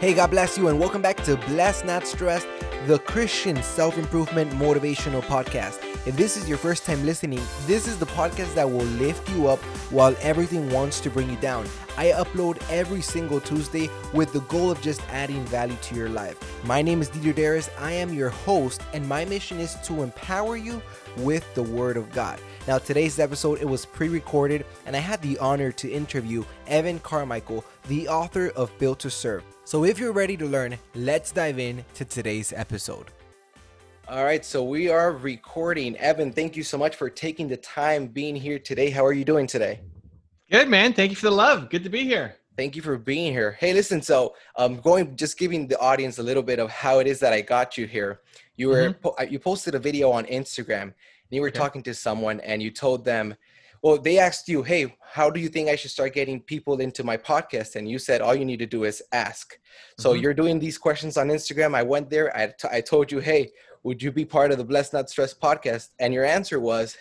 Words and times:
Hey, 0.00 0.14
God 0.14 0.30
bless 0.30 0.56
you, 0.56 0.68
and 0.68 0.80
welcome 0.80 1.02
back 1.02 1.22
to 1.24 1.36
Blessed 1.36 1.84
Not 1.84 2.06
Stressed, 2.06 2.48
the 2.86 2.98
Christian 3.00 3.62
self 3.62 3.98
improvement 3.98 4.50
motivational 4.52 5.20
podcast. 5.20 5.84
If 6.06 6.16
this 6.16 6.38
is 6.38 6.48
your 6.48 6.56
first 6.56 6.86
time 6.86 7.04
listening, 7.04 7.42
this 7.66 7.86
is 7.86 7.98
the 7.98 8.06
podcast 8.06 8.54
that 8.54 8.66
will 8.66 8.86
lift 8.96 9.28
you 9.28 9.46
up 9.46 9.58
while 9.92 10.16
everything 10.22 10.70
wants 10.70 11.00
to 11.00 11.10
bring 11.10 11.28
you 11.28 11.36
down. 11.36 11.66
I 11.98 12.12
upload 12.12 12.62
every 12.70 13.02
single 13.02 13.42
Tuesday 13.42 13.90
with 14.14 14.32
the 14.32 14.40
goal 14.40 14.70
of 14.70 14.80
just 14.80 15.02
adding 15.10 15.44
value 15.44 15.76
to 15.82 15.94
your 15.94 16.08
life. 16.08 16.38
My 16.64 16.80
name 16.80 17.02
is 17.02 17.10
Didier 17.10 17.34
Darris. 17.34 17.68
I 17.78 17.92
am 17.92 18.14
your 18.14 18.30
host, 18.30 18.80
and 18.94 19.06
my 19.06 19.26
mission 19.26 19.60
is 19.60 19.74
to 19.84 20.02
empower 20.02 20.56
you 20.56 20.80
with 21.18 21.54
the 21.54 21.62
Word 21.62 21.98
of 21.98 22.10
God. 22.10 22.40
Now, 22.66 22.78
today's 22.78 23.18
episode 23.18 23.60
it 23.60 23.68
was 23.68 23.84
pre-recorded, 23.84 24.64
and 24.86 24.96
I 24.96 25.00
had 25.00 25.20
the 25.20 25.36
honor 25.40 25.72
to 25.72 25.90
interview 25.90 26.42
Evan 26.68 27.00
Carmichael, 27.00 27.66
the 27.88 28.08
author 28.08 28.48
of 28.56 28.72
Built 28.78 29.00
to 29.00 29.10
Serve. 29.10 29.44
So, 29.70 29.84
if 29.84 30.00
you're 30.00 30.10
ready 30.10 30.36
to 30.36 30.46
learn, 30.46 30.76
let's 30.96 31.30
dive 31.30 31.60
in 31.60 31.84
to 31.94 32.04
today's 32.04 32.52
episode. 32.52 33.06
All 34.08 34.24
right, 34.24 34.44
so 34.44 34.64
we 34.64 34.88
are 34.88 35.12
recording. 35.12 35.96
Evan, 35.98 36.32
thank 36.32 36.56
you 36.56 36.64
so 36.64 36.76
much 36.76 36.96
for 36.96 37.08
taking 37.08 37.46
the 37.46 37.56
time 37.56 38.08
being 38.08 38.34
here 38.34 38.58
today. 38.58 38.90
How 38.90 39.06
are 39.06 39.12
you 39.12 39.24
doing 39.24 39.46
today? 39.46 39.78
Good, 40.50 40.68
man. 40.68 40.92
Thank 40.92 41.10
you 41.10 41.16
for 41.16 41.26
the 41.26 41.36
love. 41.36 41.70
Good 41.70 41.84
to 41.84 41.88
be 41.88 42.02
here. 42.02 42.34
Thank 42.56 42.74
you 42.74 42.82
for 42.82 42.98
being 42.98 43.32
here. 43.32 43.52
Hey, 43.60 43.72
listen, 43.72 44.02
so 44.02 44.34
I'm 44.56 44.72
um, 44.72 44.80
going 44.80 45.14
just 45.14 45.38
giving 45.38 45.68
the 45.68 45.78
audience 45.78 46.18
a 46.18 46.22
little 46.24 46.42
bit 46.42 46.58
of 46.58 46.68
how 46.68 46.98
it 46.98 47.06
is 47.06 47.20
that 47.20 47.32
I 47.32 47.40
got 47.40 47.78
you 47.78 47.86
here. 47.86 48.22
You 48.56 48.70
were 48.70 48.94
mm-hmm. 48.94 49.32
you 49.32 49.38
posted 49.38 49.76
a 49.76 49.78
video 49.78 50.10
on 50.10 50.24
Instagram 50.26 50.82
and 50.82 50.92
you 51.30 51.42
were 51.42 51.46
okay. 51.46 51.60
talking 51.60 51.84
to 51.84 51.94
someone 51.94 52.40
and 52.40 52.60
you 52.60 52.72
told 52.72 53.04
them 53.04 53.36
well 53.82 53.98
they 53.98 54.18
asked 54.18 54.48
you 54.48 54.62
hey 54.62 54.94
how 55.12 55.28
do 55.28 55.40
you 55.40 55.48
think 55.48 55.68
i 55.68 55.76
should 55.76 55.90
start 55.90 56.14
getting 56.14 56.40
people 56.40 56.80
into 56.80 57.02
my 57.02 57.16
podcast? 57.16 57.76
And 57.76 57.88
you 57.88 57.98
said 57.98 58.20
all 58.20 58.34
you 58.34 58.44
need 58.44 58.60
to 58.60 58.66
do 58.66 58.84
is 58.84 59.02
ask. 59.12 59.58
So 59.98 60.12
mm-hmm. 60.12 60.22
you're 60.22 60.34
doing 60.34 60.58
these 60.58 60.78
questions 60.78 61.16
on 61.16 61.28
instagram. 61.28 61.74
I 61.74 61.82
went 61.82 62.10
there. 62.10 62.36
I, 62.36 62.46
t- 62.46 62.68
I 62.70 62.80
told 62.80 63.10
you 63.10 63.18
hey 63.18 63.50
would 63.82 64.02
you 64.02 64.12
be 64.12 64.24
part 64.24 64.52
of 64.52 64.58
the 64.58 64.64
blessed 64.64 64.92
not 64.92 65.08
stressed 65.08 65.40
podcast? 65.40 65.88
And 65.98 66.12
your 66.12 66.24
answer 66.24 66.60
was 66.60 66.96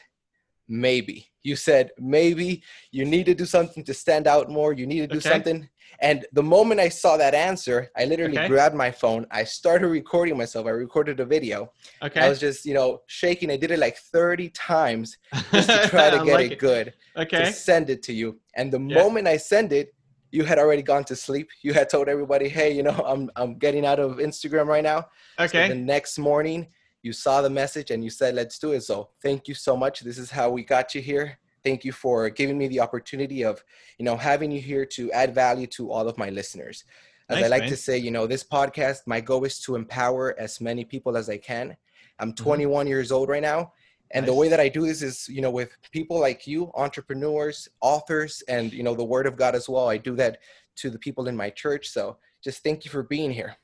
maybe. 0.69 1.27
You 1.43 1.55
said 1.55 1.91
maybe 1.97 2.63
you 2.91 3.05
need 3.05 3.25
to 3.25 3.35
do 3.35 3.45
something 3.45 3.83
to 3.85 3.93
stand 3.93 4.27
out 4.27 4.49
more. 4.49 4.71
You 4.73 4.85
need 4.85 5.01
to 5.01 5.07
do 5.07 5.17
okay. 5.17 5.29
something. 5.29 5.67
And 6.01 6.25
the 6.31 6.43
moment 6.43 6.79
i 6.79 6.87
saw 6.87 7.17
that 7.17 7.33
answer 7.33 7.91
i 7.97 8.05
literally 8.05 8.37
okay. 8.37 8.47
grabbed 8.47 8.75
my 8.75 8.91
phone. 8.91 9.25
I 9.31 9.43
started 9.43 9.87
recording 9.87 10.37
myself. 10.37 10.67
I 10.67 10.71
recorded 10.71 11.19
a 11.19 11.25
video. 11.25 11.71
Okay. 12.01 12.21
I 12.21 12.29
was 12.29 12.39
just 12.39 12.65
you 12.65 12.73
know 12.73 13.01
shaking. 13.07 13.51
I 13.51 13.57
did 13.57 13.71
it 13.71 13.79
like 13.79 13.97
30 13.97 14.49
times 14.49 15.17
just 15.51 15.69
to 15.69 15.87
try 15.89 16.09
to 16.09 16.23
get 16.23 16.33
like 16.33 16.51
it, 16.51 16.53
it, 16.53 16.59
good 16.59 16.93
okay. 17.17 17.45
to 17.45 17.51
send 17.51 17.89
it 17.89 18.03
to 18.03 18.13
you. 18.13 18.39
And 18.55 18.71
the 18.71 18.79
yeah. 18.79 18.95
moment 18.95 19.27
i 19.27 19.37
send 19.37 19.73
it 19.73 19.93
you 20.31 20.43
had 20.43 20.59
already 20.59 20.83
gone 20.83 21.03
to 21.05 21.15
sleep. 21.15 21.49
You 21.63 21.73
had 21.73 21.89
told 21.89 22.07
everybody 22.07 22.47
hey 22.47 22.71
you 22.71 22.83
know 22.83 23.03
i'm 23.05 23.29
i'm 23.35 23.57
getting 23.57 23.85
out 23.85 23.99
of 23.99 24.17
instagram 24.17 24.67
right 24.67 24.83
now. 24.83 25.07
Okay. 25.39 25.67
so 25.67 25.73
the 25.73 25.79
next 25.79 26.19
morning 26.19 26.67
you 27.01 27.13
saw 27.13 27.41
the 27.41 27.49
message 27.49 27.91
and 27.91 28.03
you 28.03 28.09
said, 28.09 28.35
let's 28.35 28.59
do 28.59 28.73
it. 28.73 28.81
So 28.81 29.09
thank 29.21 29.47
you 29.47 29.53
so 29.53 29.77
much. 29.77 30.01
This 30.01 30.17
is 30.17 30.31
how 30.31 30.49
we 30.49 30.63
got 30.63 30.93
you 30.93 31.01
here. 31.01 31.39
Thank 31.63 31.83
you 31.83 31.91
for 31.91 32.29
giving 32.29 32.57
me 32.57 32.67
the 32.67 32.79
opportunity 32.79 33.43
of, 33.43 33.63
you 33.97 34.05
know, 34.05 34.15
having 34.15 34.51
you 34.51 34.61
here 34.61 34.85
to 34.85 35.11
add 35.11 35.35
value 35.35 35.67
to 35.67 35.91
all 35.91 36.07
of 36.07 36.17
my 36.17 36.29
listeners. 36.29 36.83
As 37.29 37.35
Thanks, 37.35 37.45
I 37.45 37.49
like 37.49 37.61
man. 37.63 37.69
to 37.69 37.77
say, 37.77 37.97
you 37.97 38.11
know, 38.11 38.27
this 38.27 38.43
podcast, 38.43 39.01
my 39.05 39.21
goal 39.21 39.43
is 39.45 39.59
to 39.61 39.75
empower 39.75 40.35
as 40.39 40.59
many 40.59 40.83
people 40.83 41.15
as 41.15 41.29
I 41.29 41.37
can. 41.37 41.75
I'm 42.19 42.29
mm-hmm. 42.29 42.43
21 42.43 42.85
mm-hmm. 42.85 42.89
years 42.89 43.11
old 43.11 43.29
right 43.29 43.41
now. 43.41 43.73
And 44.11 44.23
nice. 44.23 44.31
the 44.31 44.39
way 44.39 44.47
that 44.47 44.59
I 44.59 44.69
do 44.69 44.87
this 44.87 45.03
is, 45.03 45.29
you 45.29 45.41
know, 45.41 45.51
with 45.51 45.77
people 45.91 46.19
like 46.19 46.47
you, 46.47 46.71
entrepreneurs, 46.75 47.67
authors, 47.81 48.41
and, 48.47 48.73
you 48.73 48.81
know, 48.81 48.95
the 48.95 49.03
word 49.03 49.27
of 49.27 49.37
God 49.37 49.53
as 49.53 49.69
well. 49.69 49.87
I 49.87 49.97
do 49.97 50.15
that 50.15 50.39
to 50.77 50.89
the 50.89 50.97
people 50.97 51.27
in 51.27 51.35
my 51.35 51.51
church. 51.51 51.89
So 51.89 52.17
just 52.43 52.63
thank 52.63 52.85
you 52.85 52.91
for 52.91 53.03
being 53.03 53.31
here. 53.31 53.55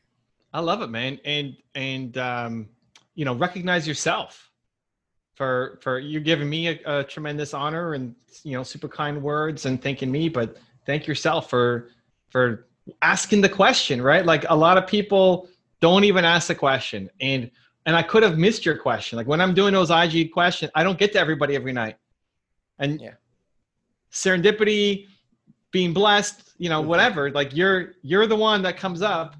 I 0.53 0.59
love 0.59 0.81
it, 0.81 0.89
man. 0.89 1.19
And, 1.25 1.57
and, 1.73 2.17
um, 2.17 2.69
you 3.15 3.25
know 3.25 3.33
recognize 3.33 3.87
yourself 3.87 4.51
for 5.35 5.79
for 5.81 5.99
you 5.99 6.19
giving 6.19 6.49
me 6.49 6.67
a, 6.67 6.79
a, 6.85 7.03
tremendous 7.03 7.53
honor 7.53 7.93
and 7.93 8.15
you 8.43 8.53
know 8.53 8.63
super 8.63 8.87
kind 8.87 9.21
words 9.21 9.65
and 9.65 9.81
thanking 9.81 10.11
me 10.11 10.29
but 10.29 10.57
thank 10.85 11.07
yourself 11.07 11.49
for 11.49 11.89
for 12.29 12.67
asking 13.01 13.41
the 13.41 13.49
question 13.49 14.01
right? 14.01 14.25
Like 14.25 14.45
a 14.49 14.55
lot 14.55 14.77
of 14.77 14.87
people 14.87 15.49
don't 15.81 16.03
even 16.03 16.25
ask 16.25 16.47
the 16.47 16.55
question. 16.55 17.09
And 17.19 17.51
and 17.87 17.95
i 17.95 18.01
could 18.01 18.23
have 18.23 18.37
missed 18.37 18.65
your 18.65 18.77
question. 18.77 19.17
Like 19.17 19.27
when 19.27 19.41
i'm 19.41 19.53
doing 19.53 19.73
those 19.73 19.91
ig 19.91 20.31
questions 20.31 20.71
i 20.75 20.83
don't 20.83 20.97
get 20.97 21.11
to 21.13 21.19
everybody 21.19 21.55
every 21.55 21.73
night. 21.73 21.97
And 22.79 22.99
yeah. 22.99 23.13
serendipity 24.11 25.07
being 25.71 25.93
blessed 25.93 26.53
you 26.57 26.69
know 26.69 26.79
mm-hmm. 26.79 26.89
whatever 26.89 27.31
like 27.31 27.55
you're 27.55 27.93
you're 28.01 28.27
the 28.27 28.35
one 28.35 28.61
that 28.61 28.77
comes 28.77 29.01
up 29.01 29.35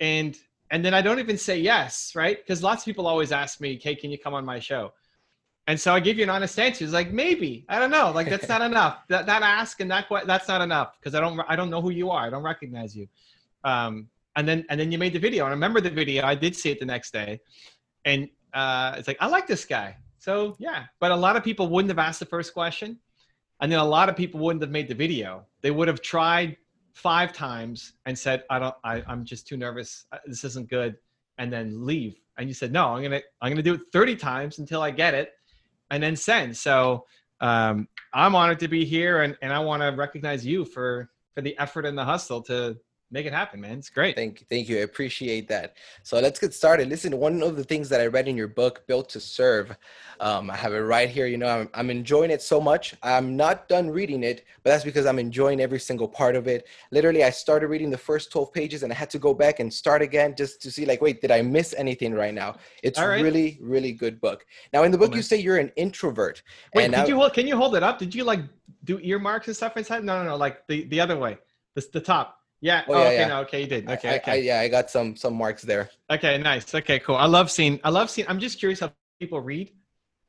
and 0.00 0.36
and 0.70 0.84
then 0.84 0.94
I 0.94 1.02
don't 1.02 1.18
even 1.18 1.36
say 1.36 1.58
yes, 1.58 2.12
right? 2.14 2.36
Because 2.36 2.62
lots 2.62 2.82
of 2.82 2.86
people 2.86 3.06
always 3.06 3.32
ask 3.32 3.60
me, 3.60 3.78
"Hey, 3.82 3.94
can 3.94 4.10
you 4.10 4.18
come 4.18 4.34
on 4.34 4.44
my 4.44 4.58
show?" 4.58 4.92
And 5.66 5.78
so 5.78 5.94
I 5.94 6.00
give 6.00 6.16
you 6.16 6.24
an 6.24 6.30
honest 6.30 6.58
answer. 6.58 6.84
It's 6.84 6.92
like 6.92 7.12
maybe 7.12 7.64
I 7.68 7.78
don't 7.78 7.90
know. 7.90 8.10
Like 8.12 8.28
that's 8.28 8.48
not 8.54 8.62
enough. 8.62 9.06
That 9.08 9.26
that 9.26 9.42
ask 9.42 9.80
and 9.80 9.90
that 9.90 10.06
that's 10.26 10.48
not 10.48 10.60
enough 10.60 10.98
because 10.98 11.14
I 11.14 11.20
don't 11.20 11.40
I 11.48 11.56
don't 11.56 11.70
know 11.70 11.80
who 11.80 11.90
you 11.90 12.10
are. 12.10 12.26
I 12.26 12.30
don't 12.30 12.42
recognize 12.42 12.96
you. 12.96 13.08
Um, 13.64 14.08
and 14.36 14.48
then 14.48 14.64
and 14.70 14.80
then 14.80 14.92
you 14.92 14.98
made 14.98 15.12
the 15.12 15.18
video. 15.18 15.44
And 15.44 15.50
I 15.50 15.54
remember 15.54 15.80
the 15.80 15.90
video. 15.90 16.24
I 16.24 16.34
did 16.34 16.54
see 16.56 16.70
it 16.70 16.78
the 16.78 16.86
next 16.86 17.12
day, 17.12 17.40
and 18.04 18.28
uh, 18.54 18.94
it's 18.96 19.08
like 19.08 19.18
I 19.20 19.26
like 19.26 19.46
this 19.46 19.64
guy. 19.64 19.96
So 20.18 20.56
yeah, 20.58 20.84
but 21.00 21.10
a 21.10 21.16
lot 21.16 21.36
of 21.36 21.44
people 21.44 21.68
wouldn't 21.68 21.90
have 21.90 21.98
asked 21.98 22.20
the 22.20 22.26
first 22.26 22.54
question, 22.54 22.98
and 23.60 23.70
then 23.70 23.78
a 23.78 23.84
lot 23.84 24.08
of 24.08 24.16
people 24.16 24.40
wouldn't 24.40 24.62
have 24.62 24.70
made 24.70 24.88
the 24.88 24.94
video. 24.94 25.46
They 25.62 25.70
would 25.70 25.88
have 25.88 26.00
tried 26.00 26.56
five 26.92 27.32
times 27.32 27.94
and 28.06 28.18
said, 28.18 28.44
I 28.50 28.58
don't, 28.58 28.74
I, 28.84 29.02
I'm 29.06 29.24
just 29.24 29.46
too 29.46 29.56
nervous. 29.56 30.06
Uh, 30.12 30.18
this 30.26 30.44
isn't 30.44 30.68
good. 30.68 30.96
And 31.38 31.52
then 31.52 31.86
leave. 31.86 32.20
And 32.38 32.48
you 32.48 32.54
said, 32.54 32.72
no, 32.72 32.88
I'm 32.88 33.00
going 33.00 33.12
to, 33.12 33.22
I'm 33.40 33.48
going 33.48 33.56
to 33.56 33.62
do 33.62 33.74
it 33.74 33.82
30 33.92 34.16
times 34.16 34.58
until 34.58 34.82
I 34.82 34.90
get 34.90 35.14
it 35.14 35.32
and 35.90 36.02
then 36.02 36.16
send. 36.16 36.56
So 36.56 37.06
um, 37.40 37.88
I'm 38.12 38.34
honored 38.34 38.60
to 38.60 38.68
be 38.68 38.84
here 38.84 39.22
and, 39.22 39.36
and 39.42 39.52
I 39.52 39.58
want 39.60 39.82
to 39.82 39.88
recognize 39.88 40.44
you 40.44 40.64
for, 40.64 41.10
for 41.34 41.40
the 41.40 41.58
effort 41.58 41.86
and 41.86 41.96
the 41.96 42.04
hustle 42.04 42.42
to, 42.42 42.76
make 43.10 43.26
it 43.26 43.32
happen, 43.32 43.60
man. 43.60 43.78
It's 43.78 43.90
great. 43.90 44.14
Thank 44.14 44.40
you. 44.40 44.46
Thank 44.48 44.68
you. 44.68 44.78
I 44.78 44.80
appreciate 44.82 45.48
that. 45.48 45.76
So 46.02 46.20
let's 46.20 46.38
get 46.38 46.54
started. 46.54 46.88
Listen, 46.88 47.16
one 47.18 47.42
of 47.42 47.56
the 47.56 47.64
things 47.64 47.88
that 47.88 48.00
I 48.00 48.06
read 48.06 48.28
in 48.28 48.36
your 48.36 48.48
book, 48.48 48.86
Built 48.86 49.08
to 49.10 49.20
Serve, 49.20 49.76
um, 50.20 50.50
I 50.50 50.56
have 50.56 50.72
it 50.72 50.78
right 50.78 51.08
here. 51.08 51.26
You 51.26 51.38
know, 51.38 51.48
I'm, 51.48 51.68
I'm 51.74 51.90
enjoying 51.90 52.30
it 52.30 52.40
so 52.40 52.60
much. 52.60 52.94
I'm 53.02 53.36
not 53.36 53.68
done 53.68 53.90
reading 53.90 54.22
it, 54.22 54.44
but 54.62 54.70
that's 54.70 54.84
because 54.84 55.06
I'm 55.06 55.18
enjoying 55.18 55.60
every 55.60 55.80
single 55.80 56.06
part 56.06 56.36
of 56.36 56.46
it. 56.46 56.68
Literally, 56.92 57.24
I 57.24 57.30
started 57.30 57.66
reading 57.66 57.90
the 57.90 57.98
first 57.98 58.30
12 58.30 58.52
pages 58.52 58.82
and 58.84 58.92
I 58.92 58.96
had 58.96 59.10
to 59.10 59.18
go 59.18 59.34
back 59.34 59.58
and 59.58 59.72
start 59.72 60.02
again 60.02 60.34
just 60.36 60.62
to 60.62 60.70
see, 60.70 60.86
like, 60.86 61.00
wait, 61.00 61.20
did 61.20 61.32
I 61.32 61.42
miss 61.42 61.74
anything 61.76 62.14
right 62.14 62.34
now? 62.34 62.56
It's 62.82 62.98
right. 62.98 63.22
really, 63.22 63.58
really 63.60 63.92
good 63.92 64.20
book. 64.20 64.46
Now, 64.72 64.84
in 64.84 64.92
the 64.92 64.98
book, 64.98 65.10
oh, 65.12 65.16
you 65.16 65.22
say 65.22 65.36
you're 65.36 65.58
an 65.58 65.72
introvert. 65.76 66.42
Wait, 66.74 66.92
and 66.92 67.08
you 67.08 67.16
hold, 67.16 67.32
can 67.32 67.46
you 67.46 67.56
hold 67.56 67.74
it 67.74 67.82
up? 67.82 67.98
Did 67.98 68.14
you 68.14 68.22
like 68.22 68.40
do 68.84 69.00
earmarks 69.00 69.48
and 69.48 69.56
stuff 69.56 69.76
inside? 69.76 70.04
No, 70.04 70.22
no, 70.22 70.30
no. 70.30 70.36
Like 70.36 70.66
the, 70.68 70.84
the 70.84 71.00
other 71.00 71.16
way, 71.16 71.38
the, 71.74 71.86
the 71.92 72.00
top. 72.00 72.39
Yeah. 72.60 72.84
Oh, 72.88 72.94
oh 72.94 72.98
yeah, 72.98 73.06
okay. 73.06 73.16
Yeah. 73.16 73.28
No, 73.28 73.40
okay, 73.40 73.60
you 73.62 73.66
did. 73.66 73.90
Okay. 73.90 74.10
I, 74.10 74.16
okay. 74.16 74.32
I, 74.32 74.34
yeah, 74.36 74.60
I 74.60 74.68
got 74.68 74.90
some 74.90 75.16
some 75.16 75.34
marks 75.34 75.62
there. 75.62 75.90
Okay. 76.10 76.38
Nice. 76.38 76.74
Okay. 76.74 76.98
Cool. 76.98 77.16
I 77.16 77.26
love 77.26 77.50
seeing. 77.50 77.80
I 77.84 77.90
love 77.90 78.10
seeing. 78.10 78.28
I'm 78.28 78.38
just 78.38 78.58
curious 78.58 78.80
how 78.80 78.92
people 79.18 79.40
read. 79.40 79.72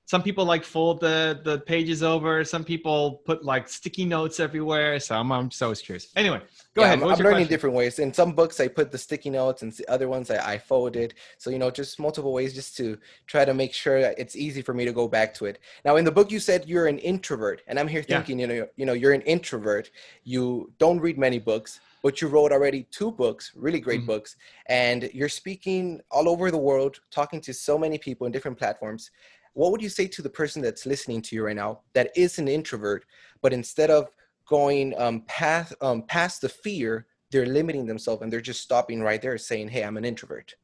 Some 0.06 0.24
people 0.24 0.44
like 0.44 0.66
fold 0.66 1.00
the 1.00 1.40
the 1.44 1.59
pages 1.59 2.03
over. 2.03 2.44
Some 2.44 2.66
people 2.66 3.22
put 3.25 3.46
like 3.46 3.69
sticky 3.69 4.03
notes 4.03 4.42
everywhere. 4.42 5.00
So 5.00 5.16
I'm 5.16 5.31
I'm 5.31 5.52
so 5.52 5.74
curious. 5.74 6.08
Anyway, 6.18 6.42
go 6.74 6.81
yeah, 6.81 6.88
ahead. 6.88 6.97
I'm, 6.97 7.03
I'm 7.03 7.18
learning 7.18 7.31
question? 7.31 7.47
different 7.47 7.75
ways. 7.78 8.00
In 8.00 8.14
some 8.14 8.34
books, 8.34 8.59
I 8.59 8.68
put 8.68 8.92
the 8.92 8.98
sticky 8.98 9.30
notes, 9.30 9.62
and 9.62 9.72
the 9.72 9.88
other 9.90 10.09
ones 10.09 10.30
I, 10.30 10.53
I 10.53 10.58
folded. 10.58 11.13
So 11.38 11.50
you 11.50 11.59
know, 11.59 11.72
just 11.72 11.98
multiple 11.98 12.34
ways, 12.34 12.53
just 12.53 12.75
to 12.78 12.98
try 13.28 13.46
to 13.46 13.53
make 13.53 13.74
sure 13.74 14.02
that 14.02 14.19
it's 14.19 14.36
easy 14.36 14.62
for 14.62 14.74
me 14.74 14.84
to 14.84 14.92
go 14.92 15.08
back 15.08 15.34
to 15.36 15.46
it. 15.46 15.59
Now, 15.86 15.96
in 15.96 16.03
the 16.03 16.12
book, 16.12 16.30
you 16.30 16.42
said 16.42 16.68
you're 16.68 16.88
an 16.88 17.00
introvert, 17.00 17.62
and 17.68 17.80
I'm 17.80 17.88
here 17.88 18.04
thinking, 18.04 18.38
you 18.39 18.48
know, 18.48 18.68
you 18.75 18.86
know, 18.86 18.94
you're 18.94 19.13
an 19.13 19.22
introvert. 19.22 19.92
You 20.25 20.74
don't 20.78 21.00
read 21.00 21.18
many 21.18 21.39
books 21.39 21.80
but 22.01 22.21
you 22.21 22.27
wrote 22.27 22.51
already 22.51 22.83
two 22.92 23.12
books, 23.12 23.51
really 23.56 23.80
great 23.80 24.00
mm-hmm. 24.00 24.07
books, 24.07 24.36
and 24.68 25.09
you're 25.13 25.30
speaking 25.30 26.01
all 26.09 26.27
over 26.27 26.50
the 26.50 26.57
world, 26.57 27.00
talking 27.12 27.39
to 27.42 27.53
so 27.53 27.77
many 27.77 27.98
people 27.98 28.25
in 28.25 28.33
different 28.33 28.57
platforms. 28.57 29.12
What 29.53 29.71
would 29.71 29.81
you 29.81 29.89
say 29.89 30.07
to 30.07 30.21
the 30.21 30.30
person 30.30 30.62
that's 30.62 30.86
listening 30.86 31.21
to 31.24 31.36
you 31.36 31.45
right 31.45 31.56
now 31.56 31.81
that 31.94 32.12
is 32.15 32.39
an 32.39 32.48
introvert, 32.48 33.06
but 33.42 33.53
instead 33.53 33.92
of 33.92 34.09
going 34.45 35.00
um, 35.00 35.21
past 35.27 35.74
um, 35.81 36.03
past 36.03 36.42
the 36.42 36.50
fear, 36.50 37.06
they're 37.31 37.45
limiting 37.45 37.86
themselves 37.86 38.21
and 38.21 38.31
they're 38.31 38.42
just 38.42 38.62
stopping 38.62 39.01
right 39.01 39.21
there, 39.21 39.38
saying, 39.38 39.68
"Hey, 39.69 39.83
I'm 39.83 39.97
an 39.97 40.06
introvert." 40.06 40.56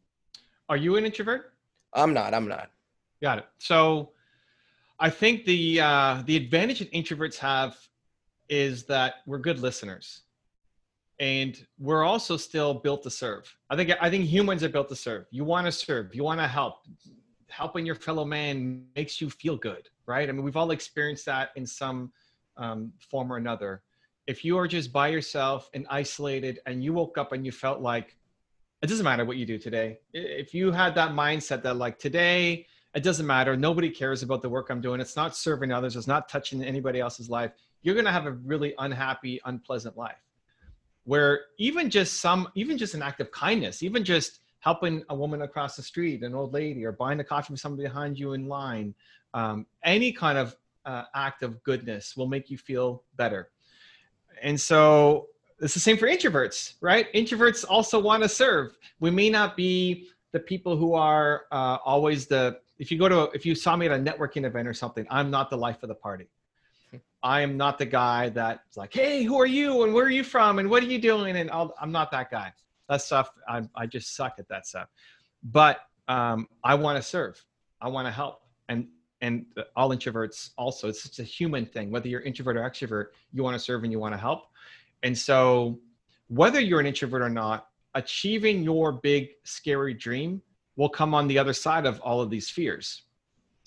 Are 0.69 0.77
you 0.77 0.95
an 0.97 1.05
introvert? 1.05 1.53
I'm 1.93 2.13
not. 2.13 2.33
I'm 2.33 2.47
not. 2.47 2.71
Got 3.21 3.39
it. 3.39 3.45
So, 3.57 4.11
I 4.99 5.09
think 5.09 5.45
the 5.45 5.81
uh, 5.81 6.23
the 6.25 6.35
advantage 6.37 6.79
that 6.79 6.91
introverts 6.91 7.37
have 7.37 7.77
is 8.49 8.85
that 8.85 9.15
we're 9.25 9.39
good 9.39 9.59
listeners 9.59 10.21
and 11.19 11.65
we're 11.79 12.03
also 12.03 12.37
still 12.37 12.73
built 12.73 13.03
to 13.03 13.09
serve 13.09 13.55
i 13.69 13.75
think 13.75 13.91
i 14.01 14.09
think 14.09 14.25
humans 14.25 14.63
are 14.63 14.69
built 14.69 14.89
to 14.89 14.95
serve 14.95 15.25
you 15.31 15.43
want 15.43 15.65
to 15.65 15.71
serve 15.71 16.13
you 16.13 16.23
want 16.23 16.39
to 16.39 16.47
help 16.47 16.85
helping 17.49 17.85
your 17.85 17.95
fellow 17.95 18.25
man 18.25 18.85
makes 18.95 19.19
you 19.19 19.29
feel 19.29 19.57
good 19.57 19.89
right 20.05 20.29
i 20.29 20.31
mean 20.31 20.43
we've 20.43 20.57
all 20.57 20.71
experienced 20.71 21.25
that 21.25 21.49
in 21.55 21.65
some 21.65 22.11
um, 22.57 22.91
form 22.99 23.31
or 23.31 23.37
another 23.37 23.81
if 24.27 24.43
you 24.43 24.57
are 24.57 24.67
just 24.67 24.91
by 24.91 25.07
yourself 25.07 25.69
and 25.73 25.87
isolated 25.89 26.59
and 26.65 26.83
you 26.83 26.93
woke 26.93 27.17
up 27.17 27.31
and 27.31 27.45
you 27.45 27.51
felt 27.51 27.81
like 27.81 28.17
it 28.81 28.87
doesn't 28.87 29.03
matter 29.03 29.25
what 29.25 29.37
you 29.37 29.45
do 29.45 29.57
today. 29.57 29.99
If 30.13 30.53
you 30.53 30.71
had 30.71 30.93
that 30.95 31.11
mindset 31.11 31.63
that 31.63 31.77
like 31.77 31.97
today, 31.97 32.67
it 32.93 33.03
doesn't 33.03 33.25
matter. 33.25 33.57
Nobody 33.57 33.89
cares 33.89 34.21
about 34.21 34.41
the 34.41 34.49
work 34.49 34.69
I'm 34.69 34.81
doing. 34.81 35.01
It's 35.01 35.15
not 35.15 35.35
serving 35.35 35.71
others. 35.71 35.95
It's 35.95 36.07
not 36.07 36.29
touching 36.29 36.63
anybody 36.63 36.99
else's 36.99 37.29
life. 37.29 37.51
You're 37.81 38.01
to 38.03 38.11
have 38.11 38.25
a 38.25 38.31
really 38.31 38.75
unhappy, 38.77 39.39
unpleasant 39.45 39.97
life 39.97 40.17
where 41.07 41.45
even 41.57 41.89
just 41.89 42.19
some, 42.19 42.49
even 42.53 42.77
just 42.77 42.93
an 42.93 43.01
act 43.01 43.21
of 43.21 43.31
kindness, 43.31 43.81
even 43.81 44.03
just 44.03 44.41
helping 44.59 45.01
a 45.07 45.15
woman 45.15 45.41
across 45.41 45.77
the 45.77 45.81
street, 45.81 46.21
an 46.21 46.35
old 46.35 46.53
lady, 46.53 46.85
or 46.85 46.91
buying 46.91 47.17
a 47.21 47.23
coffee 47.23 47.47
from 47.47 47.55
somebody 47.55 47.83
behind 47.83 48.19
you 48.19 48.33
in 48.33 48.49
line, 48.49 48.93
um, 49.33 49.65
any 49.85 50.11
kind 50.11 50.37
of 50.37 50.57
uh, 50.85 51.03
act 51.15 51.43
of 51.43 51.63
goodness 51.63 52.17
will 52.17 52.27
make 52.27 52.49
you 52.49 52.57
feel 52.57 53.03
better. 53.15 53.49
And 54.43 54.59
so 54.59 55.27
it's 55.61 55.73
the 55.73 55.79
same 55.79 55.95
for 55.95 56.07
introverts, 56.07 56.73
right? 56.81 57.11
Introverts 57.13 57.63
also 57.67 57.99
want 57.99 58.21
to 58.23 58.29
serve. 58.29 58.77
We 58.99 59.09
may 59.09 59.29
not 59.29 59.55
be 59.55 60.09
the 60.33 60.41
people 60.41 60.75
who 60.75 60.93
are 60.93 61.43
uh, 61.53 61.77
always 61.85 62.27
the. 62.27 62.59
If 62.79 62.91
you 62.91 62.99
go 62.99 63.07
to, 63.07 63.31
if 63.33 63.45
you 63.45 63.55
saw 63.55 63.77
me 63.77 63.85
at 63.85 63.93
a 63.93 64.03
networking 64.03 64.45
event 64.45 64.67
or 64.67 64.73
something, 64.73 65.07
I'm 65.09 65.31
not 65.31 65.49
the 65.49 65.57
life 65.57 65.83
of 65.83 65.87
the 65.87 65.95
party. 65.95 66.27
I 67.23 67.41
am 67.41 67.57
not 67.57 67.77
the 67.77 67.85
guy 67.85 68.29
that's 68.29 68.77
like, 68.77 68.93
hey, 68.93 69.23
who 69.23 69.39
are 69.39 69.45
you 69.47 69.83
and 69.83 69.93
where 69.93 70.05
are 70.05 70.09
you 70.09 70.23
from 70.23 70.59
and 70.59 70.69
what 70.69 70.83
are 70.83 70.87
you 70.87 70.99
doing? 70.99 71.35
And 71.35 71.49
i 71.51 71.67
am 71.81 71.91
not 71.91 72.11
that 72.11 72.29
guy. 72.31 72.53
That 72.89 73.01
stuff, 73.01 73.29
I, 73.49 73.63
I 73.75 73.85
just 73.85 74.15
suck 74.15 74.35
at 74.39 74.47
that 74.47 74.65
stuff. 74.65 74.87
But 75.43 75.79
um, 76.07 76.47
I 76.63 76.75
want 76.75 76.97
to 76.97 77.03
serve. 77.03 77.43
I 77.81 77.89
want 77.89 78.07
to 78.07 78.11
help. 78.11 78.41
And 78.69 78.87
and 79.21 79.45
all 79.75 79.89
introverts 79.89 80.51
also, 80.57 80.87
it's 80.87 81.01
just 81.01 81.19
a 81.19 81.23
human 81.23 81.65
thing. 81.65 81.89
Whether 81.89 82.07
you're 82.07 82.21
introvert 82.21 82.55
or 82.55 82.61
extrovert, 82.61 83.07
you 83.33 83.43
want 83.43 83.55
to 83.55 83.59
serve 83.59 83.83
and 83.83 83.91
you 83.91 83.99
want 83.99 84.13
to 84.13 84.17
help. 84.17 84.45
And 85.03 85.17
so, 85.17 85.79
whether 86.27 86.59
you're 86.59 86.79
an 86.79 86.85
introvert 86.85 87.21
or 87.21 87.29
not, 87.29 87.67
achieving 87.95 88.63
your 88.63 88.91
big, 88.91 89.29
scary 89.43 89.93
dream 89.93 90.41
will 90.75 90.89
come 90.89 91.15
on 91.15 91.27
the 91.27 91.39
other 91.39 91.53
side 91.53 91.85
of 91.85 91.99
all 92.01 92.21
of 92.21 92.29
these 92.29 92.49
fears. 92.49 93.03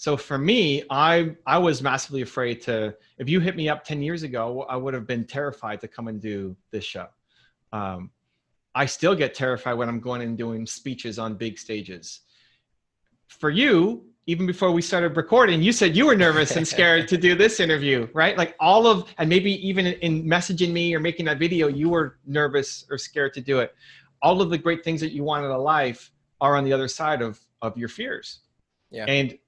So 0.00 0.16
for 0.16 0.38
me, 0.38 0.82
I 0.88 1.36
I 1.44 1.58
was 1.58 1.82
massively 1.82 2.22
afraid 2.22 2.62
to. 2.62 2.96
If 3.18 3.28
you 3.28 3.38
hit 3.38 3.54
me 3.54 3.68
up 3.68 3.84
ten 3.84 4.00
years 4.00 4.22
ago, 4.22 4.62
I 4.62 4.74
would 4.74 4.94
have 4.94 5.06
been 5.06 5.26
terrified 5.26 5.78
to 5.82 5.88
come 5.88 6.08
and 6.08 6.18
do 6.18 6.56
this 6.70 6.84
show. 6.84 7.06
Um, 7.70 8.10
I 8.74 8.86
still 8.86 9.14
get 9.14 9.34
terrified 9.34 9.74
when 9.74 9.90
I'm 9.90 10.00
going 10.00 10.22
and 10.22 10.38
doing 10.38 10.64
speeches 10.64 11.18
on 11.18 11.34
big 11.34 11.58
stages. 11.58 12.20
For 13.28 13.50
you, 13.50 14.06
even 14.24 14.46
before 14.46 14.72
we 14.72 14.80
started 14.80 15.18
recording, 15.18 15.62
you 15.62 15.70
said 15.70 15.94
you 15.94 16.06
were 16.06 16.16
nervous 16.16 16.56
and 16.56 16.66
scared 16.76 17.06
to 17.08 17.18
do 17.18 17.34
this 17.34 17.60
interview, 17.60 18.08
right? 18.14 18.38
Like 18.38 18.56
all 18.58 18.86
of, 18.86 19.14
and 19.18 19.28
maybe 19.28 19.52
even 19.68 19.84
in 19.84 20.24
messaging 20.24 20.72
me 20.72 20.94
or 20.94 21.00
making 21.00 21.26
that 21.26 21.38
video, 21.38 21.68
you 21.68 21.90
were 21.90 22.16
nervous 22.24 22.86
or 22.90 22.96
scared 22.96 23.34
to 23.34 23.42
do 23.42 23.58
it. 23.58 23.74
All 24.22 24.40
of 24.40 24.48
the 24.48 24.56
great 24.56 24.82
things 24.82 25.02
that 25.02 25.12
you 25.12 25.24
want 25.24 25.44
in 25.44 25.50
a 25.50 25.58
life 25.58 26.10
are 26.40 26.56
on 26.56 26.64
the 26.64 26.72
other 26.72 26.88
side 26.88 27.20
of 27.20 27.38
of 27.60 27.76
your 27.76 27.90
fears. 27.90 28.40
Yeah. 28.90 29.04
And 29.04 29.38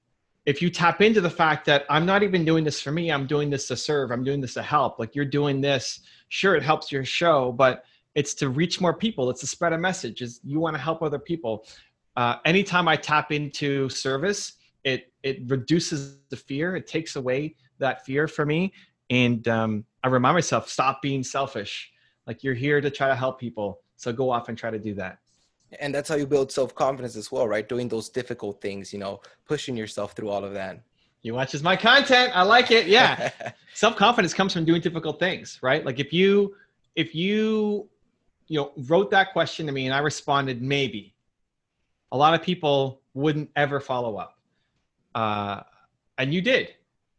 if 0.45 0.61
you 0.61 0.69
tap 0.69 1.01
into 1.01 1.21
the 1.21 1.29
fact 1.29 1.65
that 1.65 1.85
I'm 1.89 2.05
not 2.05 2.23
even 2.23 2.43
doing 2.43 2.63
this 2.63 2.81
for 2.81 2.91
me, 2.91 3.11
I'm 3.11 3.27
doing 3.27 3.49
this 3.49 3.67
to 3.69 3.77
serve, 3.77 4.11
I'm 4.11 4.23
doing 4.23 4.41
this 4.41 4.53
to 4.55 4.61
help. 4.61 4.99
Like 4.99 5.15
you're 5.15 5.25
doing 5.25 5.61
this, 5.61 6.01
sure, 6.29 6.55
it 6.55 6.63
helps 6.63 6.91
your 6.91 7.05
show, 7.05 7.51
but 7.51 7.85
it's 8.15 8.33
to 8.35 8.49
reach 8.49 8.81
more 8.81 8.93
people. 8.93 9.29
It's 9.29 9.41
to 9.41 9.47
spread 9.47 9.73
a 9.73 9.77
message. 9.77 10.21
Is 10.21 10.39
you 10.43 10.59
want 10.59 10.75
to 10.75 10.81
help 10.81 11.01
other 11.01 11.19
people. 11.19 11.65
Uh, 12.15 12.35
anytime 12.45 12.87
I 12.87 12.95
tap 12.95 13.31
into 13.31 13.89
service, 13.89 14.53
it 14.83 15.11
it 15.23 15.39
reduces 15.47 16.17
the 16.29 16.35
fear 16.35 16.75
it 16.75 16.87
takes 16.87 17.15
away 17.15 17.55
that 17.79 18.05
fear 18.05 18.27
for 18.27 18.45
me 18.45 18.71
and 19.09 19.47
um, 19.47 19.85
i 20.03 20.07
remind 20.07 20.33
myself 20.33 20.69
stop 20.69 21.01
being 21.01 21.23
selfish 21.23 21.91
like 22.27 22.43
you're 22.43 22.53
here 22.53 22.81
to 22.81 22.89
try 22.89 23.07
to 23.07 23.15
help 23.15 23.39
people 23.39 23.79
so 23.95 24.11
go 24.11 24.29
off 24.29 24.49
and 24.49 24.57
try 24.57 24.69
to 24.69 24.79
do 24.79 24.93
that 24.93 25.17
and 25.79 25.93
that's 25.93 26.09
how 26.09 26.15
you 26.15 26.27
build 26.27 26.51
self-confidence 26.51 27.15
as 27.15 27.31
well 27.31 27.47
right? 27.47 27.67
Doing 27.67 27.87
those 27.87 28.09
difficult 28.09 28.61
things 28.61 28.93
you 28.93 28.99
know 28.99 29.21
pushing 29.45 29.75
yourself 29.75 30.13
through 30.13 30.29
all 30.29 30.43
of 30.43 30.53
that. 30.53 30.81
You 31.21 31.35
watches 31.35 31.63
my 31.63 31.77
content. 31.77 32.31
I 32.35 32.43
like 32.43 32.69
it. 32.69 32.87
Yeah. 32.87 33.31
Self-confidence 33.73 34.33
comes 34.33 34.53
from 34.53 34.65
doing 34.65 34.81
difficult 34.81 35.19
things 35.19 35.59
right? 35.61 35.85
Like 35.85 35.99
if 35.99 36.11
you 36.13 36.55
if 36.95 37.15
you 37.15 37.87
you 38.47 38.59
know 38.59 38.71
wrote 38.87 39.09
that 39.11 39.31
question 39.33 39.65
to 39.65 39.71
me 39.71 39.85
and 39.85 39.95
i 39.95 39.99
responded 39.99 40.61
maybe. 40.61 41.13
A 42.11 42.17
lot 42.17 42.33
of 42.33 42.43
people 42.43 43.01
wouldn't 43.13 43.49
ever 43.55 43.79
follow 43.79 44.17
up. 44.17 44.37
Uh, 45.15 45.61
and 46.17 46.33
you 46.33 46.41
did. 46.41 46.73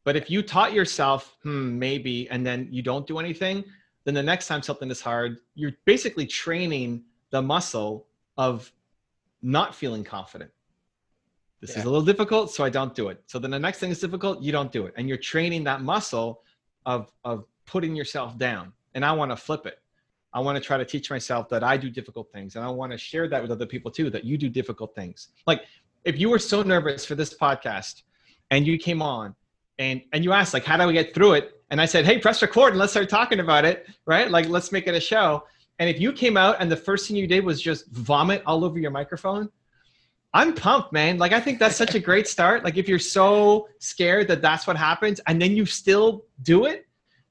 But 0.05 0.17
if 0.17 0.31
you 0.31 0.43
taught 0.43 0.73
yourself, 0.73 1.37
hmm, 1.43 1.79
maybe, 1.79 2.29
and 2.31 2.47
then 2.47 2.69
you 2.71 2.83
don't 2.83 3.07
do 3.07 3.19
anything, 3.19 3.65
then 4.05 4.15
the 4.15 4.23
next 4.23 4.47
time 4.47 4.63
something 4.63 4.91
is 4.91 5.01
hard, 5.01 5.39
you're 5.55 5.73
basically 5.85 6.27
training 6.27 7.05
the 7.31 7.41
muscle 7.41 8.07
of 8.37 8.73
not 9.43 9.75
feeling 9.75 10.05
confident. 10.05 10.51
This 11.61 11.71
yeah. 11.71 11.79
is 11.79 11.85
a 11.85 11.89
little 11.89 12.05
difficult, 12.05 12.51
so 12.51 12.65
I 12.65 12.71
don't 12.71 12.95
do 12.95 13.09
it. 13.09 13.23
So 13.27 13.39
then 13.39 13.51
the 13.51 13.59
next 13.59 13.79
thing 13.79 13.91
is 13.91 14.01
difficult, 14.01 14.43
you 14.43 14.53
don't 14.53 14.71
do 14.71 14.87
it. 14.87 14.95
And 14.97 15.09
you're 15.09 15.19
training 15.19 15.65
that 15.65 15.83
muscle 15.83 16.43
of, 16.85 17.11
of 17.25 17.45
putting 17.67 17.97
yourself 17.97 18.37
down. 18.37 18.73
And 18.95 19.05
I 19.05 19.13
want 19.13 19.31
to 19.31 19.37
flip 19.37 19.67
it. 19.67 19.79
I 20.33 20.41
want 20.41 20.57
to 20.57 20.63
try 20.63 20.77
to 20.77 20.85
teach 20.85 21.11
myself 21.11 21.49
that 21.51 21.63
I 21.63 21.77
do 21.77 21.89
difficult 21.89 22.31
things. 22.33 22.57
And 22.57 22.65
I 22.65 22.69
want 22.69 22.93
to 22.93 22.99
share 22.99 23.29
that 23.29 23.41
with 23.41 23.51
other 23.51 23.67
people 23.67 23.91
too, 23.91 24.11
that 24.11 24.25
you 24.25 24.37
do 24.37 24.49
difficult 24.49 24.95
things. 24.95 25.29
Like 25.47 25.63
if 26.05 26.19
you 26.19 26.29
were 26.29 26.39
so 26.39 26.63
nervous 26.63 27.05
for 27.05 27.15
this 27.15 27.35
podcast 27.35 28.03
and 28.51 28.67
you 28.67 28.79
came 28.79 29.01
on 29.01 29.35
and 29.79 30.03
and 30.13 30.23
you 30.23 30.33
asked 30.33 30.55
like 30.55 30.65
how 30.65 30.77
do 30.77 30.87
we 30.87 30.93
get 30.93 31.15
through 31.15 31.33
it 31.33 31.61
and 31.71 31.81
i 31.81 31.85
said 31.85 32.05
hey 32.05 32.19
press 32.19 32.41
record 32.43 32.71
and 32.71 32.79
let's 32.79 32.93
start 32.93 33.09
talking 33.09 33.41
about 33.41 33.65
it 33.65 33.89
right 34.07 34.31
like 34.31 34.49
let's 34.49 34.71
make 34.71 34.87
it 34.87 34.95
a 34.95 35.01
show 35.01 35.43
and 35.79 35.91
if 35.91 36.01
you 36.01 36.13
came 36.13 36.37
out 36.37 36.57
and 36.61 36.71
the 36.71 36.77
first 36.77 37.09
thing 37.09 37.17
you 37.17 37.27
did 37.27 37.45
was 37.45 37.61
just 37.61 37.87
vomit 37.89 38.43
all 38.47 38.65
over 38.65 38.79
your 38.79 38.91
microphone 38.91 39.49
i'm 40.33 40.55
pumped 40.55 40.93
man. 40.93 41.19
Like 41.19 41.33
i 41.33 41.41
think 41.41 41.59
that's 41.59 41.77
such 41.77 41.95
a 41.95 42.01
great 42.01 42.27
start. 42.27 42.65
Like 42.65 42.77
if 42.77 42.89
you're 42.89 42.99
so 42.99 43.69
scared 43.79 44.29
that 44.29 44.43
that's 44.43 44.67
what 44.67 44.77
happens 44.77 45.21
and 45.27 45.41
then 45.41 45.57
you 45.57 45.67
still 45.67 46.25
do 46.43 46.67
it 46.67 46.87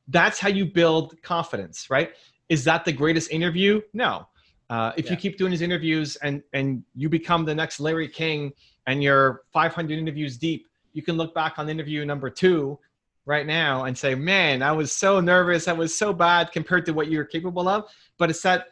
that's 0.10 0.40
how 0.40 0.50
you 0.50 0.66
build 0.66 1.22
confidence 1.22 1.90
right? 1.90 2.12
Is 2.50 2.64
that 2.66 2.86
the 2.86 2.92
greatest 2.92 3.32
interview? 3.32 3.82
No. 3.94 4.28
Uh, 4.70 4.92
if 4.98 5.06
yeah. 5.06 5.12
you 5.12 5.18
keep 5.18 5.38
doing 5.38 5.52
these 5.52 5.62
interviews 5.62 6.16
and 6.18 6.44
and 6.54 6.84
you 6.96 7.10
become 7.10 7.46
the 7.46 7.56
next 7.56 7.80
Larry 7.80 8.08
King 8.08 8.52
and 8.88 9.02
you're 9.04 9.44
500 9.54 9.98
interviews 9.98 10.38
deep, 10.38 10.68
you 10.94 11.02
can 11.02 11.16
look 11.16 11.34
back 11.34 11.58
on 11.58 11.70
interview 11.70 12.06
number 12.06 12.30
two 12.30 12.80
right 13.26 13.46
now 13.46 13.86
and 13.86 13.98
say, 13.98 14.16
"Man, 14.16 14.62
I 14.62 14.72
was 14.72 14.92
so 14.92 15.20
nervous. 15.20 15.68
I 15.68 15.74
was 15.74 15.96
so 15.96 16.14
bad 16.14 16.52
compared 16.52 16.86
to 16.88 16.94
what 16.94 17.10
you're 17.10 17.26
capable 17.26 17.68
of." 17.68 17.86
But 18.18 18.30
it's 18.30 18.42
that 18.42 18.68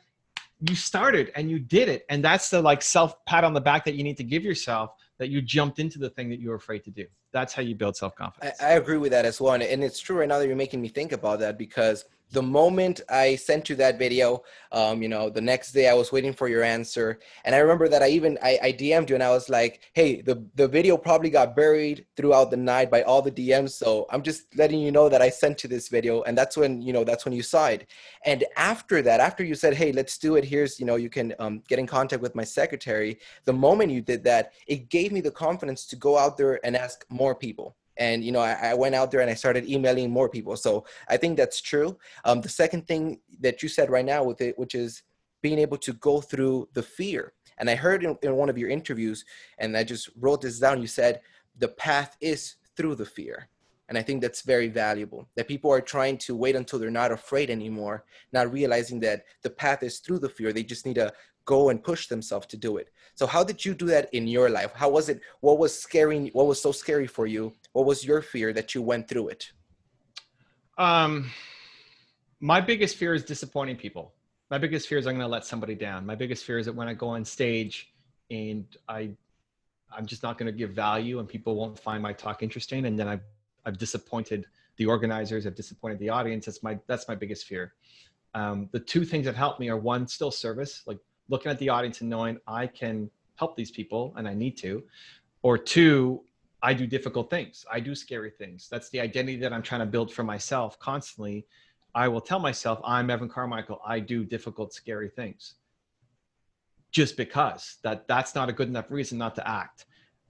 you 0.67 0.75
started 0.75 1.31
and 1.35 1.49
you 1.49 1.59
did 1.59 1.89
it, 1.89 2.05
and 2.09 2.23
that's 2.23 2.49
the 2.49 2.61
like 2.61 2.81
self 2.81 3.23
pat 3.25 3.43
on 3.43 3.53
the 3.53 3.61
back 3.61 3.85
that 3.85 3.95
you 3.95 4.03
need 4.03 4.17
to 4.17 4.23
give 4.23 4.43
yourself 4.43 4.91
that 5.17 5.29
you 5.29 5.41
jumped 5.41 5.77
into 5.79 5.99
the 5.99 6.09
thing 6.09 6.29
that 6.29 6.39
you 6.39 6.49
were 6.49 6.55
afraid 6.55 6.83
to 6.83 6.89
do. 6.89 7.05
That's 7.31 7.53
how 7.53 7.61
you 7.61 7.75
build 7.75 7.95
self 7.95 8.15
confidence. 8.15 8.55
I, 8.61 8.67
I 8.67 8.71
agree 8.71 8.97
with 8.97 9.11
that 9.11 9.25
as 9.25 9.39
well, 9.39 9.53
and 9.53 9.63
it's 9.83 9.99
true 9.99 10.19
right 10.19 10.27
now 10.27 10.39
that 10.39 10.47
you're 10.47 10.55
making 10.55 10.81
me 10.81 10.87
think 10.87 11.11
about 11.11 11.39
that 11.39 11.57
because 11.57 12.05
the 12.31 12.41
moment 12.41 13.01
I 13.09 13.35
sent 13.35 13.69
you 13.69 13.75
that 13.75 13.99
video, 13.99 14.43
um, 14.71 15.01
you 15.01 15.09
know, 15.09 15.29
the 15.29 15.41
next 15.41 15.73
day 15.73 15.89
I 15.89 15.93
was 15.93 16.11
waiting 16.11 16.33
for 16.33 16.47
your 16.47 16.63
answer, 16.63 17.19
and 17.43 17.53
I 17.53 17.59
remember 17.59 17.89
that 17.89 18.01
I 18.01 18.07
even 18.09 18.37
I, 18.41 18.57
I 18.63 18.71
DM'd 18.71 19.09
you 19.09 19.15
and 19.15 19.23
I 19.23 19.31
was 19.31 19.49
like, 19.49 19.81
"Hey, 19.93 20.21
the 20.21 20.43
the 20.55 20.67
video 20.67 20.97
probably 20.97 21.29
got 21.29 21.55
buried 21.55 22.05
throughout 22.15 22.49
the 22.49 22.57
night 22.57 22.89
by 22.89 23.01
all 23.03 23.21
the 23.21 23.31
DMs, 23.31 23.71
so 23.71 24.07
I'm 24.09 24.21
just 24.21 24.55
letting 24.55 24.79
you 24.79 24.91
know 24.91 25.09
that 25.09 25.21
I 25.21 25.29
sent 25.29 25.63
you 25.63 25.69
this 25.69 25.89
video." 25.89 26.21
And 26.23 26.37
that's 26.37 26.55
when 26.55 26.81
you 26.81 26.93
know 26.93 27.03
that's 27.03 27.25
when 27.25 27.33
you 27.33 27.43
saw 27.43 27.67
it. 27.67 27.87
And 28.25 28.45
after 28.55 29.01
that, 29.01 29.19
after 29.19 29.43
you 29.43 29.55
said, 29.55 29.73
"Hey, 29.73 29.91
let's 29.91 30.17
do 30.17 30.35
it," 30.35 30.45
here's 30.45 30.79
you 30.79 30.85
know 30.85 30.95
you 30.95 31.09
can 31.09 31.33
um, 31.39 31.61
get 31.67 31.79
in 31.79 31.87
contact 31.87 32.21
with 32.21 32.35
my 32.35 32.45
secretary. 32.45 33.19
The 33.45 33.53
moment 33.53 33.91
you 33.91 34.01
did 34.01 34.23
that, 34.23 34.53
it 34.67 34.89
gave 34.89 35.11
me 35.11 35.21
the 35.21 35.31
confidence 35.31 35.85
to 35.87 35.95
go 35.97 36.17
out 36.17 36.37
there 36.37 36.65
and 36.65 36.77
ask 36.77 37.05
more 37.09 37.35
people 37.35 37.75
and 37.97 38.23
you 38.23 38.31
know 38.31 38.39
I, 38.39 38.71
I, 38.71 38.73
went 38.73 38.95
out 38.95 39.11
there 39.11 39.21
and 39.21 39.29
i 39.29 39.33
started 39.33 39.69
emailing 39.69 40.09
more 40.09 40.29
people 40.29 40.55
so 40.55 40.85
i 41.09 41.17
think 41.17 41.37
that's 41.37 41.61
true 41.61 41.97
um, 42.25 42.41
the 42.41 42.49
second 42.49 42.87
thing 42.87 43.19
that 43.39 43.61
you 43.61 43.69
said 43.69 43.89
right 43.89 44.05
now 44.05 44.23
with 44.23 44.41
it 44.41 44.57
which 44.57 44.75
is 44.75 45.03
being 45.41 45.59
able 45.59 45.77
to 45.77 45.93
go 45.93 46.21
through 46.21 46.69
the 46.73 46.83
fear 46.83 47.33
and 47.57 47.69
i 47.69 47.75
heard 47.75 48.03
in, 48.03 48.17
in 48.21 48.35
one 48.35 48.49
of 48.49 48.57
your 48.57 48.69
interviews 48.69 49.25
and 49.57 49.75
i 49.75 49.83
just 49.83 50.09
wrote 50.19 50.41
this 50.41 50.59
down 50.59 50.81
you 50.81 50.87
said 50.87 51.21
the 51.57 51.67
path 51.67 52.15
is 52.21 52.55
through 52.77 52.95
the 52.95 53.05
fear 53.05 53.49
and 53.89 53.97
i 53.97 54.01
think 54.01 54.21
that's 54.21 54.41
very 54.41 54.69
valuable 54.69 55.27
that 55.35 55.47
people 55.47 55.71
are 55.71 55.81
trying 55.81 56.17
to 56.17 56.35
wait 56.35 56.55
until 56.55 56.79
they're 56.79 56.89
not 56.89 57.11
afraid 57.11 57.49
anymore 57.49 58.05
not 58.31 58.51
realizing 58.51 58.99
that 58.99 59.25
the 59.41 59.49
path 59.49 59.83
is 59.83 59.99
through 59.99 60.19
the 60.19 60.29
fear 60.29 60.53
they 60.53 60.63
just 60.63 60.85
need 60.85 60.95
to 60.95 61.11
go 61.45 61.69
and 61.69 61.83
push 61.83 62.07
themselves 62.07 62.47
to 62.47 62.57
do 62.57 62.77
it. 62.77 62.89
So 63.15 63.25
how 63.27 63.43
did 63.43 63.63
you 63.65 63.73
do 63.73 63.85
that 63.87 64.13
in 64.13 64.27
your 64.27 64.49
life? 64.49 64.71
How 64.73 64.89
was 64.89 65.09
it? 65.09 65.21
What 65.41 65.57
was 65.59 65.77
scary? 65.77 66.29
What 66.33 66.47
was 66.47 66.61
so 66.61 66.71
scary 66.71 67.07
for 67.07 67.27
you? 67.27 67.53
What 67.73 67.85
was 67.85 68.05
your 68.05 68.21
fear 68.21 68.53
that 68.53 68.75
you 68.75 68.81
went 68.81 69.07
through 69.07 69.29
it? 69.29 69.51
Um, 70.77 71.29
my 72.39 72.59
biggest 72.59 72.97
fear 72.97 73.13
is 73.13 73.23
disappointing 73.23 73.77
people. 73.77 74.13
My 74.49 74.57
biggest 74.57 74.87
fear 74.87 74.97
is 74.97 75.07
I'm 75.07 75.13
going 75.13 75.25
to 75.25 75.31
let 75.31 75.45
somebody 75.45 75.75
down. 75.75 76.05
My 76.05 76.15
biggest 76.15 76.43
fear 76.43 76.57
is 76.59 76.65
that 76.65 76.75
when 76.75 76.87
I 76.87 76.93
go 76.93 77.09
on 77.09 77.23
stage 77.23 77.93
and 78.29 78.65
I, 78.89 79.11
I'm 79.95 80.05
just 80.05 80.23
not 80.23 80.37
going 80.37 80.51
to 80.51 80.57
give 80.57 80.71
value 80.71 81.19
and 81.19 81.27
people 81.27 81.55
won't 81.55 81.79
find 81.79 82.01
my 82.01 82.13
talk 82.13 82.43
interesting, 82.43 82.85
and 82.85 82.97
then 82.99 83.07
I've, 83.07 83.21
I've 83.65 83.77
disappointed 83.77 84.45
the 84.77 84.85
organizers, 84.85 85.45
I've 85.45 85.55
disappointed 85.55 85.99
the 85.99 86.09
audience. 86.09 86.45
That's 86.47 86.63
my 86.63 86.79
that's 86.87 87.07
my 87.07 87.15
biggest 87.15 87.45
fear. 87.45 87.73
Um, 88.33 88.69
the 88.71 88.79
two 88.79 89.05
things 89.05 89.25
that 89.25 89.35
help 89.35 89.59
me 89.59 89.69
are 89.69 89.77
one, 89.77 90.07
still 90.07 90.31
service, 90.31 90.83
like 90.87 90.97
looking 91.29 91.51
at 91.51 91.59
the 91.59 91.69
audience 91.69 92.01
and 92.01 92.09
knowing 92.09 92.39
I 92.47 92.67
can 92.67 93.09
help 93.35 93.55
these 93.55 93.71
people 93.71 94.13
and 94.17 94.27
I 94.27 94.33
need 94.33 94.57
to. 94.57 94.83
Or 95.43 95.57
two, 95.57 96.23
I 96.63 96.73
do 96.73 96.85
difficult 96.85 97.29
things. 97.29 97.65
I 97.71 97.79
do 97.79 97.95
scary 97.95 98.29
things. 98.29 98.67
That's 98.69 98.89
the 98.89 98.99
identity 98.99 99.37
that 99.37 99.51
I'm 99.51 99.63
trying 99.63 99.81
to 99.81 99.87
build 99.87 100.13
for 100.13 100.23
myself 100.23 100.77
constantly. 100.79 101.45
I 101.95 102.07
will 102.07 102.21
tell 102.21 102.39
myself, 102.39 102.79
I'm 102.83 103.09
Evan 103.09 103.29
Carmichael. 103.29 103.81
I 103.85 103.99
do 103.99 104.23
difficult, 104.23 104.73
scary 104.73 105.09
things. 105.09 105.55
Just 106.91 107.17
because 107.17 107.77
that 107.83 108.07
that's 108.07 108.35
not 108.35 108.49
a 108.49 108.53
good 108.53 108.67
enough 108.67 108.91
reason 108.91 109.17
not 109.17 109.35
to 109.35 109.47
act. 109.47 109.85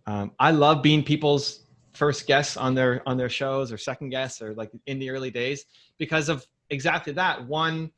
Um, 0.05 0.31
I 0.39 0.51
love 0.51 0.81
being 0.81 1.03
people's 1.03 1.65
first 1.93 2.27
guests 2.27 2.55
on 2.55 2.73
their 2.73 3.07
on 3.07 3.17
their 3.17 3.29
shows 3.29 3.71
or 3.71 3.77
second 3.77 4.09
guests 4.09 4.41
or 4.41 4.53
like 4.53 4.71
in 4.85 4.99
the 4.99 5.09
early 5.09 5.31
days 5.31 5.65
because 5.97 6.29
of 6.29 6.45
exactly 6.69 7.13
that. 7.13 7.45
One, 7.45 7.91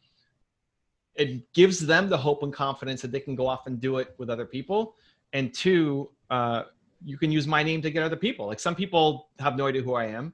it 1.15 1.51
gives 1.53 1.79
them 1.79 2.09
the 2.09 2.17
hope 2.17 2.41
and 2.43 2.51
confidence 2.51 3.01
that 3.01 3.11
they 3.11 3.19
can 3.19 3.35
go 3.35 3.47
off 3.47 3.67
and 3.67 3.79
do 3.79 3.97
it 3.97 4.15
with 4.17 4.29
other 4.29 4.45
people. 4.45 4.95
And 5.33 5.53
two, 5.53 6.09
uh, 6.29 6.63
you 7.05 7.17
can 7.17 7.31
use 7.31 7.47
my 7.47 7.63
name 7.63 7.81
to 7.81 7.91
get 7.91 8.03
other 8.03 8.15
people. 8.15 8.47
Like 8.47 8.59
some 8.59 8.75
people 8.75 9.29
have 9.39 9.55
no 9.55 9.67
idea 9.67 9.81
who 9.81 9.93
I 9.93 10.05
am, 10.05 10.33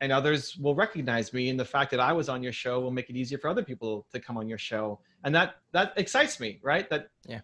and 0.00 0.12
others 0.12 0.56
will 0.56 0.74
recognize 0.74 1.32
me. 1.32 1.48
And 1.48 1.58
the 1.58 1.64
fact 1.64 1.90
that 1.90 2.00
I 2.00 2.12
was 2.12 2.28
on 2.28 2.42
your 2.42 2.52
show 2.52 2.80
will 2.80 2.90
make 2.90 3.10
it 3.10 3.16
easier 3.16 3.38
for 3.38 3.48
other 3.48 3.62
people 3.62 4.06
to 4.12 4.20
come 4.20 4.36
on 4.36 4.48
your 4.48 4.58
show, 4.58 5.00
and 5.24 5.34
that 5.34 5.56
that 5.72 5.92
excites 5.96 6.40
me, 6.40 6.60
right? 6.62 6.88
That 6.90 7.08
yeah, 7.26 7.40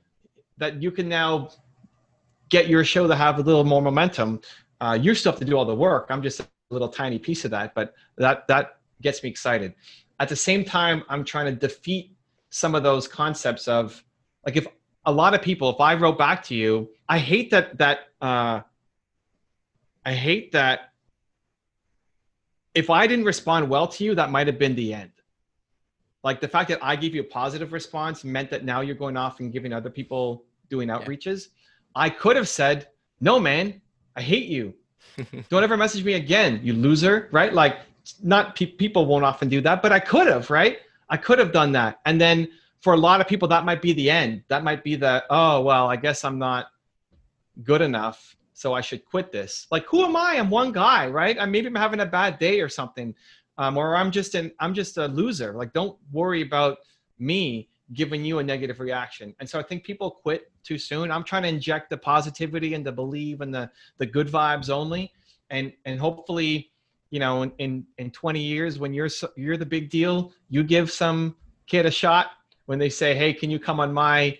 that 0.59 0.83
you 0.83 0.91
can 0.91 1.09
now 1.09 1.51
get 2.49 2.69
your 2.69 2.85
show 2.85 3.07
to 3.07 3.15
have 3.15 3.39
a 3.39 3.43
little 3.43 3.65
more 3.65 3.83
momentum. 3.83 4.41
Uh, 4.81 4.99
you 5.01 5.15
still 5.15 5.33
have 5.33 5.39
to 5.39 5.45
do 5.45 5.57
all 5.57 5.65
the 5.65 5.75
work. 5.75 6.07
I'm 6.11 6.23
just 6.23 6.41
a 6.41 6.47
little 6.71 6.89
tiny 6.89 7.19
piece 7.19 7.45
of 7.45 7.51
that, 7.51 7.75
but 7.75 7.95
that 8.17 8.47
that 8.49 8.79
gets 9.03 9.23
me 9.23 9.29
excited. 9.29 9.75
At 10.21 10.29
the 10.29 10.37
same 10.37 10.65
time, 10.65 11.03
I'm 11.09 11.25
trying 11.25 11.47
to 11.47 11.53
defeat 11.53 12.13
some 12.51 12.75
of 12.75 12.83
those 12.83 13.09
concepts 13.09 13.67
of 13.67 14.05
like 14.47 14.57
if 14.57 14.67
a 15.07 15.13
lot 15.13 15.35
of 15.35 15.43
people, 15.43 15.71
if 15.71 15.81
I 15.81 15.95
wrote 15.95 16.19
back 16.19 16.43
to 16.45 16.55
you, 16.55 16.89
I 17.09 17.19
hate 17.19 17.51
that 17.51 17.79
that 17.79 18.09
uh, 18.21 18.61
I 20.05 20.13
hate 20.13 20.53
that 20.53 20.93
if 22.75 22.91
I 22.91 23.07
didn't 23.07 23.25
respond 23.25 23.69
well 23.69 23.87
to 23.89 24.05
you, 24.05 24.15
that 24.15 24.31
might 24.31 24.47
have 24.47 24.59
been 24.59 24.75
the 24.75 24.95
end. 24.95 25.11
Like 26.23 26.41
the 26.41 26.49
fact 26.49 26.69
that 26.71 26.79
I 26.83 26.97
gave 26.97 27.15
you 27.15 27.21
a 27.21 27.25
positive 27.25 27.73
response 27.73 28.25
meant 28.25 28.51
that 28.51 28.65
now 28.65 28.81
you're 28.81 28.95
going 28.95 29.17
off 29.17 29.41
and 29.41 29.53
giving 29.53 29.73
other 29.73 29.91
people 29.91 30.45
doing 30.71 30.89
outreaches. 30.89 31.49
Yeah. 31.49 32.07
I 32.07 32.11
could 32.11 32.37
have 32.37 32.49
said, 32.49 32.89
"No, 33.21 33.39
man, 33.39 33.81
I 34.17 34.23
hate 34.23 34.47
you. 34.47 34.75
Don't 35.51 35.63
ever 35.63 35.77
message 35.77 36.05
me 36.05 36.15
again, 36.15 36.61
you 36.63 36.73
loser." 36.73 37.29
Right? 37.31 37.53
Like, 37.53 37.79
not 38.23 38.57
pe- 38.57 38.67
people 38.67 39.07
won't 39.07 39.25
often 39.25 39.49
do 39.49 39.61
that, 39.61 39.83
but 39.83 39.93
I 39.93 40.01
could 40.01 40.27
have, 40.27 40.51
right? 40.51 40.79
I 41.11 41.19
could 41.19 41.39
have 41.39 41.53
done 41.53 41.73
that, 41.73 42.01
and 42.07 42.19
then 42.19 42.49
for 42.85 42.93
a 42.93 42.97
lot 42.99 43.19
of 43.19 43.27
people 43.27 43.49
that 43.49 43.65
might 43.65 43.81
be 43.81 43.95
the 43.95 44.11
end 44.11 44.43
that 44.49 44.63
might 44.63 44.85
be 44.85 44.95
the 44.95 45.25
oh 45.31 45.63
well 45.63 45.89
i 45.89 45.97
guess 45.97 46.23
i'm 46.23 46.39
not 46.39 46.67
good 47.63 47.83
enough 47.83 48.37
so 48.53 48.73
i 48.73 48.81
should 48.81 49.05
quit 49.05 49.33
this. 49.33 49.67
Like 49.71 49.87
who 49.87 50.05
am 50.05 50.17
i? 50.17 50.37
I'm 50.39 50.51
one 50.51 50.73
guy 50.73 51.09
right? 51.09 51.37
I, 51.39 51.47
maybe 51.47 51.67
i'm 51.67 51.75
having 51.75 52.01
a 52.01 52.07
bad 52.07 52.39
day 52.39 52.61
or 52.61 52.69
something 52.69 53.15
um, 53.59 53.77
or 53.77 53.97
i'm 53.97 54.11
just 54.11 54.35
an 54.35 54.53
i'm 54.61 54.75
just 54.75 54.97
a 54.97 55.07
loser. 55.07 55.53
Like 55.55 55.73
don't 55.73 55.97
worry 56.13 56.43
about 56.43 56.79
me 57.19 57.69
giving 57.93 58.25
you 58.25 58.39
a 58.39 58.43
negative 58.43 58.81
reaction. 58.81 59.35
And 59.41 59.49
so 59.49 59.59
i 59.59 59.63
think 59.63 59.85
people 59.85 60.11
quit 60.11 60.51
too 60.63 60.79
soon. 60.79 61.11
I'm 61.11 61.25
trying 61.25 61.43
to 61.43 61.49
inject 61.49 61.91
the 61.91 61.99
positivity 61.99 62.75
and 62.75 62.85
the 62.85 62.93
believe 62.93 63.41
and 63.41 63.55
the 63.55 63.71
the 63.99 64.07
good 64.07 64.29
vibes 64.29 64.71
only. 64.71 65.13
And 65.51 65.73
and 65.85 65.99
hopefully 65.99 66.71
you 67.11 67.21
know 67.21 67.43
in 67.43 67.53
in, 67.59 67.87
in 67.99 68.11
20 68.11 68.41
years 68.41 68.79
when 68.79 68.95
you're 68.95 69.11
you're 69.37 69.57
the 69.57 69.67
big 69.67 69.91
deal 69.91 70.33
you 70.49 70.65
give 70.65 70.91
some 70.91 71.37
kid 71.67 71.87
a 71.87 71.91
shot 71.91 72.31
when 72.67 72.79
they 72.79 72.89
say, 72.89 73.15
"Hey, 73.15 73.33
can 73.33 73.51
you 73.51 73.59
come 73.59 73.81
on 73.81 73.93
my 73.93 74.39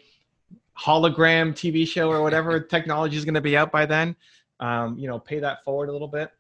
hologram 0.79 1.53
TV 1.53 1.87
show 1.87 2.11
or 2.11 2.23
whatever 2.23 2.61
technology 2.75 3.17
is 3.17 3.25
going 3.25 3.35
to 3.35 3.41
be 3.41 3.57
out 3.57 3.73
by 3.73 3.87
then?" 3.87 4.17
Um, 4.61 4.99
you 4.99 5.09
know, 5.09 5.19
pay 5.19 5.41
that 5.41 5.65
forward 5.65 5.89
a 5.89 5.93
little 5.93 6.09
bit, 6.09 6.31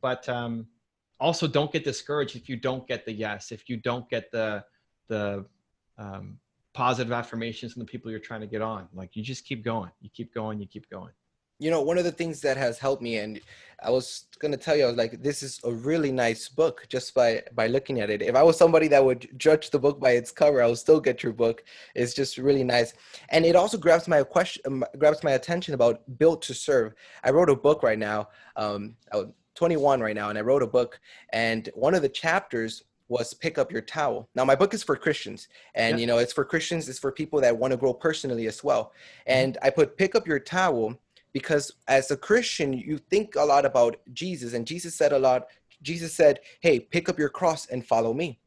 but 0.00 0.28
um, 0.28 0.66
also 1.18 1.46
don't 1.46 1.72
get 1.72 1.84
discouraged 1.84 2.36
if 2.36 2.48
you 2.48 2.56
don't 2.56 2.86
get 2.86 3.04
the 3.04 3.12
yes, 3.12 3.52
if 3.52 3.68
you 3.68 3.76
don't 3.76 4.08
get 4.08 4.30
the 4.32 4.64
the 5.08 5.44
um, 5.98 6.38
positive 6.72 7.12
affirmations 7.12 7.72
from 7.72 7.80
the 7.80 7.86
people 7.86 8.10
you're 8.10 8.20
trying 8.20 8.40
to 8.40 8.46
get 8.46 8.62
on. 8.62 8.88
Like 8.94 9.16
you 9.16 9.22
just 9.22 9.44
keep 9.44 9.64
going, 9.64 9.90
you 10.00 10.10
keep 10.10 10.32
going, 10.32 10.60
you 10.60 10.66
keep 10.66 10.88
going 10.90 11.12
you 11.60 11.70
know 11.70 11.80
one 11.80 11.98
of 11.98 12.04
the 12.04 12.10
things 12.10 12.40
that 12.40 12.56
has 12.56 12.78
helped 12.78 13.02
me 13.02 13.18
and 13.18 13.38
i 13.82 13.90
was 13.90 14.24
going 14.40 14.50
to 14.50 14.58
tell 14.58 14.74
you 14.74 14.84
i 14.84 14.86
was 14.86 14.96
like 14.96 15.22
this 15.22 15.42
is 15.42 15.60
a 15.64 15.72
really 15.72 16.10
nice 16.10 16.48
book 16.48 16.86
just 16.88 17.14
by 17.14 17.40
by 17.54 17.66
looking 17.66 18.00
at 18.00 18.10
it 18.10 18.22
if 18.22 18.34
i 18.34 18.42
was 18.42 18.56
somebody 18.56 18.88
that 18.88 19.04
would 19.04 19.28
judge 19.38 19.70
the 19.70 19.78
book 19.78 20.00
by 20.00 20.12
its 20.12 20.32
cover 20.32 20.62
i 20.62 20.66
would 20.66 20.78
still 20.78 21.00
get 21.00 21.22
your 21.22 21.32
book 21.32 21.62
it's 21.94 22.14
just 22.14 22.38
really 22.38 22.64
nice 22.64 22.94
and 23.28 23.44
it 23.44 23.54
also 23.54 23.78
grabs 23.78 24.08
my 24.08 24.22
question 24.22 24.62
um, 24.66 24.84
grabs 24.98 25.22
my 25.22 25.32
attention 25.32 25.74
about 25.74 26.02
built 26.18 26.42
to 26.42 26.54
serve 26.54 26.94
i 27.22 27.30
wrote 27.30 27.50
a 27.50 27.54
book 27.54 27.82
right 27.82 27.98
now 27.98 28.26
um, 28.56 28.96
i'm 29.12 29.32
21 29.54 30.00
right 30.00 30.16
now 30.16 30.30
and 30.30 30.38
i 30.38 30.40
wrote 30.40 30.62
a 30.62 30.66
book 30.66 30.98
and 31.32 31.68
one 31.74 31.94
of 31.94 32.02
the 32.02 32.08
chapters 32.08 32.84
was 33.10 33.34
pick 33.34 33.58
up 33.58 33.72
your 33.72 33.82
towel. 33.82 34.28
Now 34.36 34.44
my 34.44 34.54
book 34.54 34.72
is 34.72 34.84
for 34.84 34.96
Christians 34.96 35.48
and 35.74 35.98
yeah. 35.98 36.00
you 36.00 36.06
know 36.06 36.18
it's 36.18 36.32
for 36.32 36.44
Christians 36.44 36.88
it's 36.88 37.00
for 37.00 37.10
people 37.10 37.40
that 37.40 37.54
want 37.54 37.72
to 37.72 37.76
grow 37.76 37.92
personally 37.92 38.46
as 38.46 38.64
well. 38.64 38.84
Mm-hmm. 38.84 39.32
And 39.32 39.58
I 39.62 39.70
put 39.70 39.98
pick 39.98 40.14
up 40.14 40.26
your 40.26 40.38
towel 40.38 40.96
because 41.32 41.72
as 41.88 42.10
a 42.10 42.16
Christian, 42.16 42.72
you 42.72 42.98
think 42.98 43.36
a 43.36 43.44
lot 43.44 43.64
about 43.64 43.96
Jesus, 44.12 44.54
and 44.54 44.66
Jesus 44.66 44.94
said 44.94 45.12
a 45.12 45.18
lot. 45.18 45.46
Jesus 45.82 46.12
said, 46.12 46.40
Hey, 46.60 46.80
pick 46.80 47.08
up 47.08 47.18
your 47.18 47.28
cross 47.28 47.66
and 47.66 47.86
follow 47.86 48.12
me. 48.12 48.38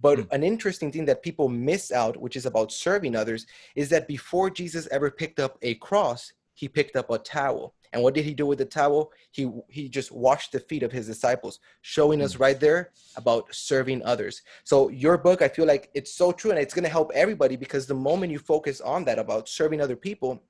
But 0.00 0.18
mm. 0.18 0.32
an 0.32 0.42
interesting 0.42 0.92
thing 0.92 1.04
that 1.06 1.22
people 1.22 1.48
miss 1.48 1.92
out, 1.92 2.16
which 2.16 2.36
is 2.36 2.46
about 2.46 2.72
serving 2.72 3.16
others, 3.16 3.46
is 3.74 3.88
that 3.90 4.08
before 4.08 4.50
Jesus 4.50 4.88
ever 4.90 5.10
picked 5.10 5.40
up 5.40 5.58
a 5.62 5.74
cross, 5.76 6.32
he 6.54 6.68
picked 6.68 6.96
up 6.96 7.10
a 7.10 7.18
towel. 7.18 7.74
And 7.92 8.02
what 8.02 8.14
did 8.14 8.24
he 8.24 8.34
do 8.34 8.46
with 8.46 8.58
the 8.58 8.64
towel? 8.64 9.12
He 9.32 9.50
he 9.68 9.88
just 9.88 10.12
washed 10.12 10.52
the 10.52 10.60
feet 10.60 10.84
of 10.84 10.92
his 10.92 11.06
disciples, 11.06 11.58
showing 11.82 12.22
us 12.22 12.34
hmm. 12.34 12.42
right 12.42 12.60
there 12.60 12.90
about 13.16 13.52
serving 13.52 14.02
others. 14.04 14.42
So 14.64 14.90
your 14.90 15.18
book, 15.18 15.42
I 15.42 15.48
feel 15.48 15.66
like 15.66 15.90
it's 15.94 16.14
so 16.14 16.30
true 16.30 16.50
and 16.50 16.60
it's 16.60 16.74
going 16.74 16.84
to 16.84 16.90
help 16.90 17.10
everybody 17.14 17.56
because 17.56 17.86
the 17.86 17.94
moment 17.94 18.32
you 18.32 18.38
focus 18.38 18.80
on 18.80 19.04
that 19.04 19.18
about 19.18 19.48
serving 19.48 19.80
other 19.80 19.96
people, 19.96 20.40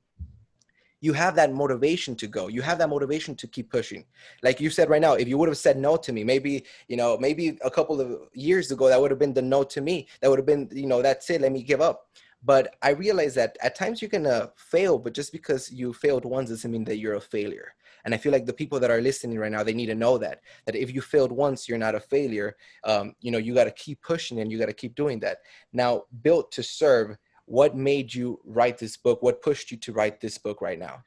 you 1.00 1.12
have 1.14 1.34
that 1.36 1.52
motivation 1.52 2.14
to 2.16 2.26
go. 2.26 2.48
You 2.48 2.62
have 2.62 2.78
that 2.78 2.88
motivation 2.88 3.34
to 3.36 3.46
keep 3.46 3.70
pushing. 3.70 4.04
Like 4.42 4.60
you 4.60 4.70
said 4.70 4.90
right 4.90 5.00
now 5.00 5.14
if 5.14 5.26
you 5.26 5.38
would 5.38 5.48
have 5.48 5.58
said 5.58 5.78
no 5.78 5.96
to 5.96 6.12
me 6.12 6.24
maybe 6.24 6.64
you 6.88 6.96
know 6.96 7.16
maybe 7.18 7.58
a 7.64 7.70
couple 7.70 8.00
of 8.00 8.28
years 8.34 8.70
ago 8.70 8.88
that 8.88 9.00
would 9.00 9.10
have 9.10 9.18
been 9.18 9.34
the 9.34 9.42
no 9.42 9.64
to 9.64 9.80
me. 9.80 10.06
That 10.20 10.30
would 10.30 10.38
have 10.38 10.46
been 10.46 10.68
you 10.72 10.86
know 10.86 11.02
that's 11.02 11.28
it 11.30 11.40
let 11.40 11.52
me 11.52 11.62
give 11.62 11.80
up. 11.80 12.06
But 12.42 12.76
i 12.82 12.90
realize 12.90 13.34
that 13.34 13.56
at 13.62 13.74
times 13.74 14.00
you're 14.00 14.10
gonna 14.10 14.50
fail 14.56 14.98
but 14.98 15.14
just 15.14 15.32
because 15.32 15.70
you 15.70 15.92
failed 15.92 16.24
once 16.24 16.48
doesn't 16.50 16.70
mean 16.70 16.84
that 16.84 16.98
you're 16.98 17.14
a 17.14 17.20
failure. 17.20 17.74
And 18.04 18.14
i 18.14 18.18
feel 18.18 18.32
like 18.32 18.46
the 18.46 18.52
people 18.52 18.80
that 18.80 18.90
are 18.90 19.00
listening 19.00 19.38
right 19.38 19.52
now 19.52 19.62
they 19.62 19.74
need 19.74 19.86
to 19.86 19.94
know 19.94 20.18
that 20.18 20.40
that 20.66 20.74
if 20.74 20.92
you 20.94 21.00
failed 21.00 21.32
once 21.32 21.68
you're 21.68 21.78
not 21.78 21.94
a 21.94 22.00
failure. 22.00 22.56
Um, 22.84 23.14
you 23.20 23.30
know 23.30 23.38
you 23.38 23.54
got 23.54 23.64
to 23.64 23.70
keep 23.72 24.02
pushing 24.02 24.40
and 24.40 24.52
you 24.52 24.58
got 24.58 24.66
to 24.66 24.74
keep 24.82 24.94
doing 24.94 25.20
that. 25.20 25.38
Now 25.72 26.04
built 26.22 26.52
to 26.52 26.62
serve 26.62 27.16
what 27.50 27.76
made 27.76 28.14
you 28.14 28.38
write 28.44 28.78
this 28.78 28.96
book? 28.96 29.24
What 29.24 29.42
pushed 29.42 29.72
you 29.72 29.76
to 29.78 29.92
write 29.92 30.20
this 30.20 30.38
book 30.38 30.60
right 30.60 30.78
now? 30.78 31.02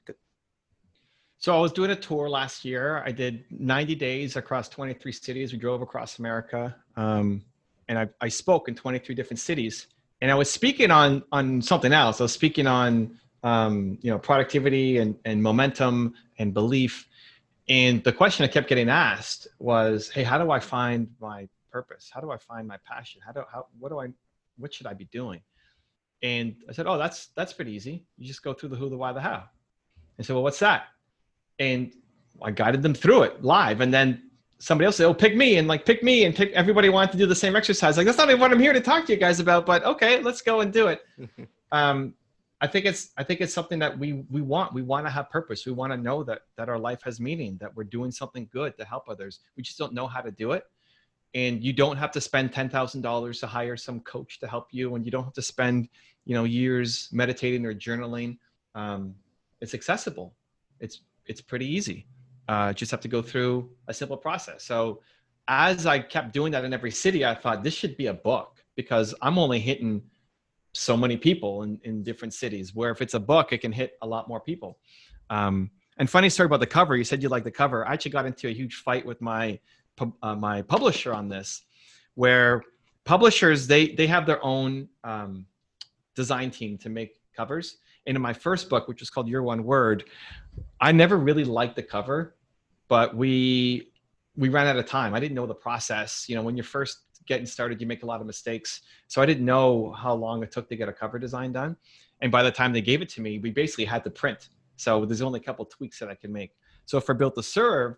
So 1.37 1.55
i 1.55 1.59
was 1.59 1.71
doing 1.71 1.91
a 1.91 1.95
tour 1.95 2.29
last 2.29 2.65
year. 2.65 3.01
I 3.05 3.13
did 3.13 3.45
90 3.49 3.95
days 3.95 4.35
across 4.35 4.67
23 4.67 5.11
cities. 5.13 5.53
We 5.53 5.57
drove 5.57 5.81
across 5.81 6.19
america 6.19 6.75
um, 6.97 7.43
and 7.87 7.97
I, 7.97 8.09
I 8.19 8.27
spoke 8.27 8.67
in 8.67 8.75
23 8.75 9.15
different 9.15 9.39
cities. 9.39 9.87
And 10.19 10.29
i 10.29 10.35
was 10.35 10.51
speaking 10.51 10.91
on 10.91 11.23
on 11.31 11.61
something 11.61 11.93
else. 11.93 12.19
I 12.19 12.25
was 12.25 12.33
speaking 12.33 12.67
on 12.67 13.17
um, 13.43 13.97
you 14.01 14.11
know 14.11 14.19
productivity 14.19 14.97
and, 14.97 15.15
and 15.23 15.41
momentum 15.41 16.13
and 16.39 16.53
belief. 16.53 17.07
And 17.69 18.03
the 18.03 18.11
question 18.11 18.43
i 18.43 18.49
kept 18.49 18.67
getting 18.67 18.89
asked 18.89 19.47
was 19.59 20.09
hey 20.09 20.23
how 20.23 20.37
do 20.43 20.51
i 20.51 20.59
find 20.59 21.07
my 21.21 21.47
purpose? 21.71 22.11
How 22.13 22.19
do 22.19 22.31
i 22.31 22.37
find 22.37 22.67
my 22.67 22.79
passion? 22.85 23.21
How 23.25 23.31
do 23.31 23.43
how 23.49 23.67
what 23.79 23.89
do 23.89 23.99
i 23.99 24.07
what 24.57 24.73
should 24.73 24.87
i 24.87 24.93
be 24.93 25.05
doing 25.05 25.41
and 26.23 26.55
I 26.69 26.71
said, 26.71 26.87
"Oh, 26.87 26.97
that's 26.97 27.27
that's 27.35 27.53
pretty 27.53 27.73
easy. 27.73 28.05
You 28.17 28.25
just 28.25 28.41
go 28.41 28.53
through 28.53 28.69
the 28.69 28.77
who, 28.77 28.89
the 28.89 28.97
why, 28.97 29.11
the 29.11 29.21
how." 29.21 29.43
And 30.17 30.25
said, 30.25 30.33
"Well, 30.33 30.43
what's 30.43 30.59
that?" 30.59 30.85
And 31.59 31.93
I 32.41 32.51
guided 32.51 32.81
them 32.81 32.93
through 32.93 33.23
it 33.23 33.43
live, 33.43 33.81
and 33.81 33.93
then 33.93 34.31
somebody 34.57 34.85
else 34.85 34.95
said, 34.95 35.05
"Oh, 35.05 35.13
pick 35.13 35.35
me," 35.35 35.57
and 35.57 35.67
like 35.67 35.85
pick 35.85 36.01
me, 36.01 36.23
and 36.23 36.33
pick. 36.33 36.51
Everybody 36.53 36.87
wanted 36.89 37.11
to 37.11 37.17
do 37.17 37.25
the 37.25 37.35
same 37.35 37.55
exercise. 37.57 37.97
Like 37.97 38.05
that's 38.05 38.17
not 38.17 38.29
even 38.29 38.39
what 38.39 38.51
I'm 38.51 38.59
here 38.59 38.73
to 38.73 38.79
talk 38.79 39.05
to 39.05 39.13
you 39.13 39.19
guys 39.19 39.41
about, 39.41 39.65
but 39.65 39.83
okay, 39.83 40.21
let's 40.21 40.41
go 40.41 40.61
and 40.61 40.71
do 40.71 40.87
it. 40.87 41.01
um, 41.73 42.13
I 42.61 42.67
think 42.67 42.85
it's 42.85 43.11
I 43.17 43.23
think 43.23 43.41
it's 43.41 43.53
something 43.53 43.79
that 43.79 43.99
we 43.99 44.23
we 44.31 44.41
want. 44.41 44.73
We 44.73 44.81
want 44.81 45.05
to 45.05 45.09
have 45.09 45.29
purpose. 45.29 45.65
We 45.65 45.73
want 45.73 45.91
to 45.91 45.97
know 45.97 46.23
that 46.23 46.43
that 46.55 46.69
our 46.69 46.79
life 46.79 47.01
has 47.03 47.19
meaning. 47.19 47.57
That 47.59 47.75
we're 47.75 47.83
doing 47.83 48.11
something 48.11 48.47
good 48.53 48.77
to 48.77 48.85
help 48.85 49.09
others. 49.09 49.41
We 49.57 49.63
just 49.63 49.77
don't 49.77 49.93
know 49.93 50.07
how 50.07 50.21
to 50.21 50.31
do 50.31 50.53
it 50.53 50.63
and 51.33 51.63
you 51.63 51.73
don't 51.73 51.97
have 51.97 52.11
to 52.11 52.21
spend 52.21 52.51
$10,000 52.51 53.39
to 53.39 53.47
hire 53.47 53.75
some 53.75 53.99
coach 54.01 54.39
to 54.39 54.47
help 54.47 54.67
you 54.71 54.95
and 54.95 55.05
you 55.05 55.11
don't 55.11 55.23
have 55.23 55.33
to 55.33 55.41
spend 55.41 55.89
you 56.25 56.33
know 56.33 56.43
years 56.43 57.09
meditating 57.11 57.65
or 57.65 57.73
journaling 57.73 58.37
um, 58.75 59.13
it's 59.61 59.73
accessible 59.73 60.33
it's 60.79 61.01
it's 61.25 61.41
pretty 61.41 61.65
easy 61.65 62.07
uh, 62.47 62.73
just 62.73 62.91
have 62.91 63.01
to 63.01 63.07
go 63.07 63.21
through 63.21 63.69
a 63.87 63.93
simple 63.93 64.17
process 64.17 64.63
so 64.63 65.01
as 65.49 65.85
i 65.85 65.99
kept 65.99 66.33
doing 66.33 66.51
that 66.51 66.63
in 66.63 66.73
every 66.73 66.91
city 66.91 67.25
i 67.25 67.35
thought 67.35 67.63
this 67.63 67.73
should 67.73 67.97
be 67.97 68.07
a 68.07 68.13
book 68.13 68.63
because 68.75 69.13
i'm 69.21 69.37
only 69.37 69.59
hitting 69.59 70.01
so 70.73 70.97
many 70.97 71.17
people 71.17 71.63
in, 71.63 71.79
in 71.83 72.03
different 72.03 72.33
cities. 72.33 72.75
Where 72.75 72.91
if 72.91 73.01
it's 73.01 73.13
a 73.13 73.19
book, 73.19 73.53
it 73.53 73.59
can 73.59 73.71
hit 73.71 73.97
a 74.01 74.07
lot 74.07 74.27
more 74.27 74.39
people. 74.39 74.79
Um, 75.29 75.71
and 75.97 76.09
funny 76.09 76.29
story 76.29 76.47
about 76.47 76.59
the 76.59 76.67
cover. 76.67 76.95
You 76.95 77.03
said 77.03 77.21
you 77.21 77.29
like 77.29 77.43
the 77.43 77.51
cover. 77.51 77.87
I 77.87 77.93
actually 77.93 78.11
got 78.11 78.25
into 78.25 78.47
a 78.47 78.53
huge 78.53 78.75
fight 78.75 79.05
with 79.05 79.21
my 79.21 79.59
uh, 79.99 80.35
my 80.35 80.61
publisher 80.61 81.13
on 81.13 81.29
this, 81.29 81.63
where 82.15 82.63
publishers 83.05 83.67
they 83.67 83.89
they 83.89 84.07
have 84.07 84.25
their 84.25 84.43
own 84.43 84.87
um, 85.03 85.45
design 86.15 86.51
team 86.51 86.77
to 86.79 86.89
make 86.89 87.19
covers. 87.35 87.77
And 88.05 88.15
in 88.15 88.21
my 88.21 88.33
first 88.33 88.69
book, 88.69 88.87
which 88.87 88.99
was 88.99 89.09
called 89.09 89.27
Your 89.27 89.43
One 89.43 89.63
Word, 89.63 90.05
I 90.81 90.91
never 90.91 91.17
really 91.17 91.45
liked 91.45 91.75
the 91.75 91.83
cover, 91.83 92.35
but 92.87 93.15
we 93.15 93.91
we 94.35 94.49
ran 94.49 94.67
out 94.67 94.77
of 94.77 94.85
time. 94.85 95.13
I 95.13 95.19
didn't 95.19 95.35
know 95.35 95.45
the 95.45 95.55
process. 95.55 96.25
You 96.27 96.35
know, 96.35 96.41
when 96.41 96.57
you're 96.57 96.63
first 96.63 96.99
getting 97.25 97.45
started, 97.45 97.79
you 97.79 97.87
make 97.87 98.03
a 98.03 98.05
lot 98.05 98.19
of 98.19 98.27
mistakes. 98.27 98.81
So 99.07 99.21
I 99.21 99.25
didn't 99.25 99.45
know 99.45 99.93
how 99.93 100.13
long 100.13 100.43
it 100.43 100.51
took 100.51 100.67
to 100.69 100.75
get 100.75 100.89
a 100.89 100.93
cover 100.93 101.19
design 101.19 101.53
done. 101.53 101.77
And 102.21 102.31
by 102.31 102.43
the 102.43 102.51
time 102.51 102.73
they 102.73 102.81
gave 102.81 103.01
it 103.01 103.09
to 103.09 103.21
me, 103.21 103.39
we 103.39 103.51
basically 103.51 103.85
had 103.85 104.03
to 104.05 104.09
print. 104.09 104.49
So 104.75 105.05
there's 105.05 105.21
only 105.21 105.39
a 105.39 105.43
couple 105.43 105.65
tweaks 105.65 105.99
that 105.99 106.09
I 106.09 106.15
can 106.15 106.31
make. 106.31 106.51
So 106.85 106.99
for 106.99 107.13
Built 107.13 107.35
to 107.35 107.43
Serve, 107.43 107.95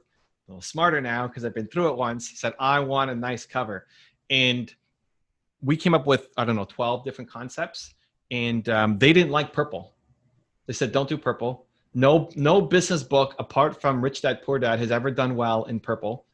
a 0.48 0.52
little 0.52 0.62
smarter 0.62 1.02
now 1.02 1.28
because 1.28 1.44
I've 1.44 1.56
been 1.56 1.68
through 1.68 1.90
it 1.90 1.98
once, 1.98 2.32
said, 2.40 2.54
I 2.60 2.80
want 2.80 3.10
a 3.10 3.16
nice 3.16 3.46
cover. 3.46 3.88
And 4.30 4.74
we 5.62 5.76
came 5.76 5.94
up 5.94 6.06
with, 6.06 6.30
I 6.38 6.46
don't 6.46 6.56
know, 6.56 6.66
12 6.66 7.04
different 7.04 7.30
concepts. 7.30 7.96
And 8.32 8.68
um, 8.70 8.98
they 8.98 9.14
didn't 9.14 9.32
like 9.32 9.54
purple. 9.54 9.94
They 10.68 10.74
said, 10.74 10.92
don't 10.92 11.10
do 11.10 11.18
purple. 11.18 11.66
No, 11.94 12.30
no 12.36 12.62
business 12.62 13.04
book 13.04 13.36
apart 13.40 13.80
from 13.82 14.02
Rich 14.02 14.22
Dad 14.22 14.42
Poor 14.44 14.60
Dad 14.60 14.80
has 14.80 14.92
ever 14.92 15.10
done 15.10 15.36
well 15.36 15.64
in 15.66 15.80
purple. 15.80 16.26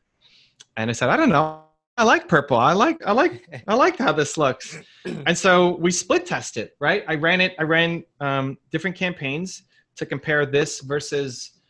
And 0.78 0.90
I 0.90 0.94
said, 0.94 1.10
I 1.10 1.18
don't 1.18 1.30
know. 1.30 1.64
I 1.98 2.04
like 2.04 2.28
purple. 2.28 2.58
I 2.58 2.74
like, 2.74 3.06
I 3.06 3.12
like, 3.12 3.64
I 3.68 3.76
like 3.76 3.98
how 3.98 4.12
this 4.12 4.38
looks. 4.38 4.80
And 5.26 5.38
so 5.38 5.78
we 5.78 5.92
split 5.92 6.26
tested, 6.26 6.72
right? 6.80 7.04
I 7.08 7.16
ran 7.16 7.42
it. 7.42 7.54
I 7.60 7.64
ran 7.64 8.04
um, 8.20 8.58
different 8.72 8.96
campaigns 8.96 9.64
to 9.96 10.06
compare 10.06 10.46
this 10.46 10.80
versus 10.82 11.61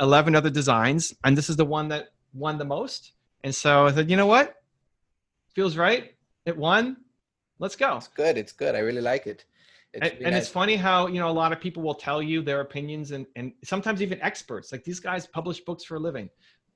11 0.00 0.34
other 0.34 0.50
designs. 0.50 1.14
And 1.24 1.36
this 1.36 1.48
is 1.48 1.56
the 1.56 1.64
one 1.64 1.88
that 1.88 2.08
won 2.34 2.58
the 2.58 2.64
most. 2.64 3.12
And 3.44 3.54
so 3.54 3.86
I 3.86 3.92
said, 3.92 4.10
you 4.10 4.16
know 4.16 4.26
what? 4.26 4.56
Feels 5.54 5.76
right. 5.76 6.14
It 6.44 6.56
won. 6.56 6.98
Let's 7.58 7.76
go. 7.76 7.96
It's 7.96 8.08
good. 8.08 8.36
It's 8.36 8.52
good. 8.52 8.74
I 8.74 8.80
really 8.80 9.00
like 9.00 9.26
it. 9.26 9.44
It's 9.92 10.10
and, 10.10 10.22
and 10.22 10.32
nice. 10.32 10.42
it's 10.42 10.50
funny 10.50 10.76
how 10.76 11.06
you 11.06 11.20
know 11.20 11.30
a 11.30 11.32
lot 11.32 11.52
of 11.52 11.60
people 11.60 11.82
will 11.82 11.94
tell 11.94 12.20
you 12.20 12.42
their 12.42 12.60
opinions 12.60 13.12
and 13.12 13.26
and 13.34 13.52
sometimes 13.64 14.02
even 14.02 14.20
experts 14.20 14.70
like 14.72 14.84
these 14.84 15.00
guys 15.00 15.26
publish 15.26 15.60
books 15.60 15.84
for 15.84 15.96
a 15.96 15.98
living 15.98 16.28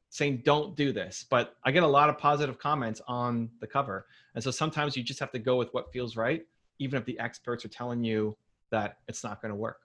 saying 0.09 0.43
don't 0.45 0.77
do 0.77 0.93
this 0.93 1.27
but 1.29 1.57
i 1.65 1.71
get 1.71 1.83
a 1.83 1.87
lot 1.87 2.09
of 2.09 2.17
positive 2.17 2.59
comments 2.59 3.00
on 3.09 3.50
the 3.61 3.67
cover 3.67 4.07
and 4.35 4.43
so 4.43 4.50
sometimes 4.50 4.97
you 4.97 5.03
just 5.03 5.21
have 5.21 5.31
to 5.33 5.39
go 5.39 5.57
with 5.57 5.69
what 5.75 5.93
feels 5.93 6.17
right 6.17 6.47
even 6.79 6.99
if 6.99 7.05
the 7.05 7.19
experts 7.19 7.65
are 7.65 7.69
telling 7.69 8.03
you 8.03 8.37
that 8.71 8.99
it's 9.07 9.23
not 9.23 9.43
going 9.43 9.50
to 9.50 9.57
work 9.57 9.81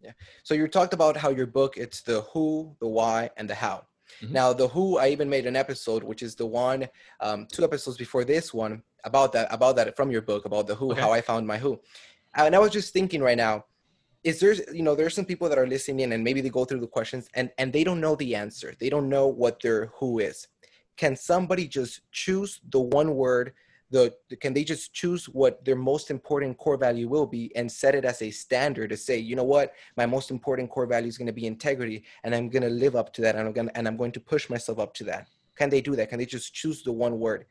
yeah 0.00 0.12
so 0.42 0.54
you 0.54 0.68
talked 0.68 0.94
about 0.94 1.16
how 1.16 1.30
your 1.30 1.46
book 1.46 1.76
it's 1.76 2.00
the 2.02 2.20
who 2.32 2.74
the 2.80 2.88
why 2.88 3.30
and 3.36 3.48
the 3.48 3.54
how 3.54 3.84
mm-hmm. 4.22 4.32
now 4.32 4.52
the 4.52 4.68
who 4.68 4.98
i 4.98 5.08
even 5.08 5.28
made 5.28 5.46
an 5.46 5.56
episode 5.56 6.02
which 6.02 6.22
is 6.22 6.34
the 6.34 6.46
one 6.46 6.86
um, 7.20 7.46
two 7.52 7.64
episodes 7.64 7.96
before 7.96 8.24
this 8.24 8.54
one 8.54 8.82
about 9.04 9.32
that 9.32 9.46
about 9.50 9.76
that 9.76 9.96
from 9.96 10.10
your 10.10 10.22
book 10.22 10.44
about 10.44 10.66
the 10.66 10.74
who 10.74 10.92
okay. 10.92 11.00
how 11.00 11.12
i 11.12 11.20
found 11.20 11.46
my 11.46 11.58
who 11.58 11.80
and 12.44 12.54
I 12.54 12.58
was 12.58 12.72
just 12.72 12.92
thinking 12.92 13.22
right 13.22 13.36
now, 13.36 13.64
is 14.24 14.40
there 14.40 14.54
you 14.72 14.82
know 14.82 14.94
there's 14.94 15.14
some 15.14 15.24
people 15.24 15.48
that 15.48 15.58
are 15.58 15.66
listening 15.66 16.12
and 16.12 16.22
maybe 16.22 16.40
they 16.40 16.48
go 16.48 16.64
through 16.64 16.80
the 16.80 16.86
questions 16.86 17.28
and 17.34 17.50
and 17.58 17.72
they 17.72 17.84
don't 17.84 18.00
know 18.00 18.16
the 18.16 18.34
answer. 18.34 18.74
They 18.78 18.90
don't 18.90 19.08
know 19.08 19.28
what 19.28 19.60
their 19.62 19.86
who 19.98 20.18
is. 20.18 20.48
Can 20.96 21.16
somebody 21.16 21.68
just 21.68 22.00
choose 22.12 22.60
the 22.70 22.80
one 22.80 23.14
word? 23.14 23.52
The 23.90 24.14
can 24.40 24.52
they 24.52 24.64
just 24.64 24.92
choose 24.92 25.26
what 25.26 25.64
their 25.64 25.76
most 25.76 26.10
important 26.10 26.58
core 26.58 26.76
value 26.76 27.08
will 27.08 27.26
be 27.26 27.54
and 27.54 27.70
set 27.70 27.94
it 27.94 28.04
as 28.04 28.20
a 28.20 28.30
standard 28.30 28.90
to 28.90 28.96
say, 28.96 29.16
you 29.16 29.36
know 29.36 29.44
what, 29.44 29.72
my 29.96 30.06
most 30.06 30.30
important 30.30 30.70
core 30.70 30.86
value 30.86 31.08
is 31.08 31.16
going 31.16 31.28
to 31.28 31.32
be 31.32 31.46
integrity, 31.46 32.04
and 32.24 32.34
I'm 32.34 32.48
going 32.48 32.64
to 32.64 32.70
live 32.70 32.96
up 32.96 33.12
to 33.14 33.22
that, 33.22 33.36
and 33.36 33.46
I'm 33.46 33.52
going 33.52 33.70
and 33.74 33.86
I'm 33.86 33.96
going 33.96 34.12
to 34.12 34.20
push 34.20 34.50
myself 34.50 34.78
up 34.78 34.92
to 34.94 35.04
that. 35.04 35.28
Can 35.54 35.70
they 35.70 35.80
do 35.80 35.94
that? 35.96 36.08
Can 36.08 36.18
they 36.18 36.26
just 36.26 36.52
choose 36.52 36.82
the 36.82 36.92
one 36.92 37.18
word? 37.18 37.46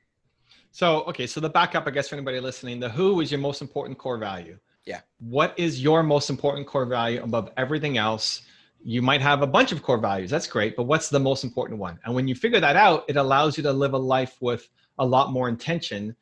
So 0.71 1.03
okay, 1.03 1.25
so 1.25 1.39
the 1.39 1.49
backup, 1.49 1.87
I 1.87 1.91
guess, 1.91 2.09
for 2.09 2.15
anybody 2.15 2.39
listening, 2.39 2.79
the 2.79 2.89
who 2.89 3.21
is 3.21 3.31
your 3.31 3.39
most 3.39 3.61
important 3.61 3.97
core 3.97 4.17
value. 4.17 4.57
Yeah. 4.85 5.01
What 5.19 5.57
is 5.57 5.81
your 5.81 6.03
most 6.03 6.29
important 6.29 6.67
core 6.67 6.85
value 6.85 7.23
above 7.23 7.49
everything 7.57 7.97
else? 7.97 8.41
You 8.83 9.01
might 9.01 9.21
have 9.21 9.41
a 9.41 9.47
bunch 9.47 9.71
of 9.71 9.81
core 9.81 9.97
values. 9.97 10.29
That's 10.29 10.45
great. 10.45 10.75
But 10.75 10.83
what's 10.83 11.09
the 11.09 11.19
most 11.19 11.43
important 11.43 11.79
one? 11.79 11.97
And 12.05 12.13
when 12.13 12.27
you 12.27 12.35
figure 12.35 12.59
that 12.59 12.75
out, 12.75 13.03
it 13.07 13.15
allows 13.15 13.57
you 13.57 13.63
to 13.63 13.73
live 13.73 13.93
a 13.93 13.97
life 13.97 14.37
with 14.41 14.69
a 14.99 15.05
lot 15.05 15.31
more 15.31 15.49
intention 15.49 16.15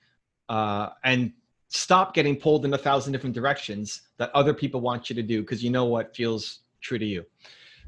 uh, 0.53 0.85
and 1.03 1.31
stop 1.67 2.13
getting 2.13 2.35
pulled 2.35 2.63
in 2.65 2.73
a 2.73 2.77
thousand 2.87 3.11
different 3.13 3.35
directions 3.35 3.87
that 4.17 4.29
other 4.33 4.53
people 4.53 4.79
want 4.89 5.09
you 5.09 5.15
to 5.15 5.23
do 5.33 5.41
because 5.41 5.63
you 5.63 5.71
know 5.75 5.85
what 5.85 6.15
feels 6.15 6.43
true 6.81 6.99
to 6.99 7.05
you. 7.05 7.25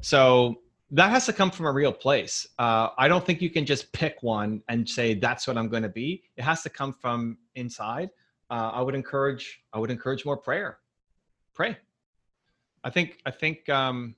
So 0.01 0.61
that 0.91 1.09
has 1.09 1.25
to 1.27 1.33
come 1.33 1.51
from 1.51 1.65
a 1.65 1.71
real 1.71 1.91
place. 2.05 2.35
Uh, 2.57 2.89
I 2.97 3.07
don't 3.07 3.25
think 3.25 3.41
you 3.41 3.49
can 3.49 3.65
just 3.65 3.91
pick 3.91 4.15
one 4.21 4.51
and 4.69 4.87
say 4.97 5.13
that's 5.13 5.47
what 5.47 5.57
I'm 5.57 5.69
going 5.69 5.83
to 5.83 5.95
be. 6.03 6.23
It 6.37 6.43
has 6.43 6.63
to 6.63 6.69
come 6.69 6.93
from 6.93 7.37
inside 7.55 8.09
uh, 8.49 8.71
I 8.73 8.81
would 8.81 8.95
encourage 8.95 9.61
I 9.73 9.79
would 9.79 9.91
encourage 9.91 10.25
more 10.25 10.37
prayer. 10.37 10.79
Pray. 11.53 11.77
I 12.83 12.89
think 12.89 13.19
I 13.25 13.31
think 13.31 13.67
um, 13.69 14.15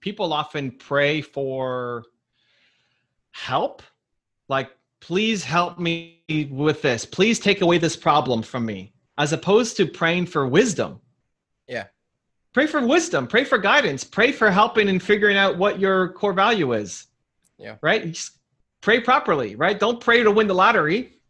people 0.00 0.32
often 0.32 0.72
pray 0.72 1.20
for 1.20 2.04
help, 3.32 3.82
like 4.48 4.70
please 5.00 5.44
help 5.44 5.78
me 5.78 6.19
with 6.50 6.82
this. 6.82 7.04
Please 7.04 7.38
take 7.38 7.60
away 7.60 7.78
this 7.78 7.96
problem 7.96 8.42
from 8.42 8.64
me, 8.66 8.92
as 9.18 9.32
opposed 9.32 9.76
to 9.76 9.86
praying 9.86 10.26
for 10.26 10.46
wisdom. 10.46 11.00
Yeah. 11.66 11.86
Pray 12.52 12.66
for 12.66 12.84
wisdom. 12.84 13.26
Pray 13.26 13.44
for 13.44 13.58
guidance. 13.58 14.02
Pray 14.04 14.32
for 14.32 14.50
helping 14.50 14.88
and 14.88 15.02
figuring 15.02 15.36
out 15.36 15.56
what 15.56 15.78
your 15.78 16.12
core 16.12 16.32
value 16.32 16.72
is. 16.72 17.06
Yeah. 17.58 17.76
Right. 17.80 18.12
Just 18.12 18.38
pray 18.80 19.00
properly. 19.00 19.54
Right. 19.56 19.78
Don't 19.78 20.00
pray 20.00 20.22
to 20.22 20.30
win 20.30 20.46
the 20.46 20.54
lottery 20.54 21.20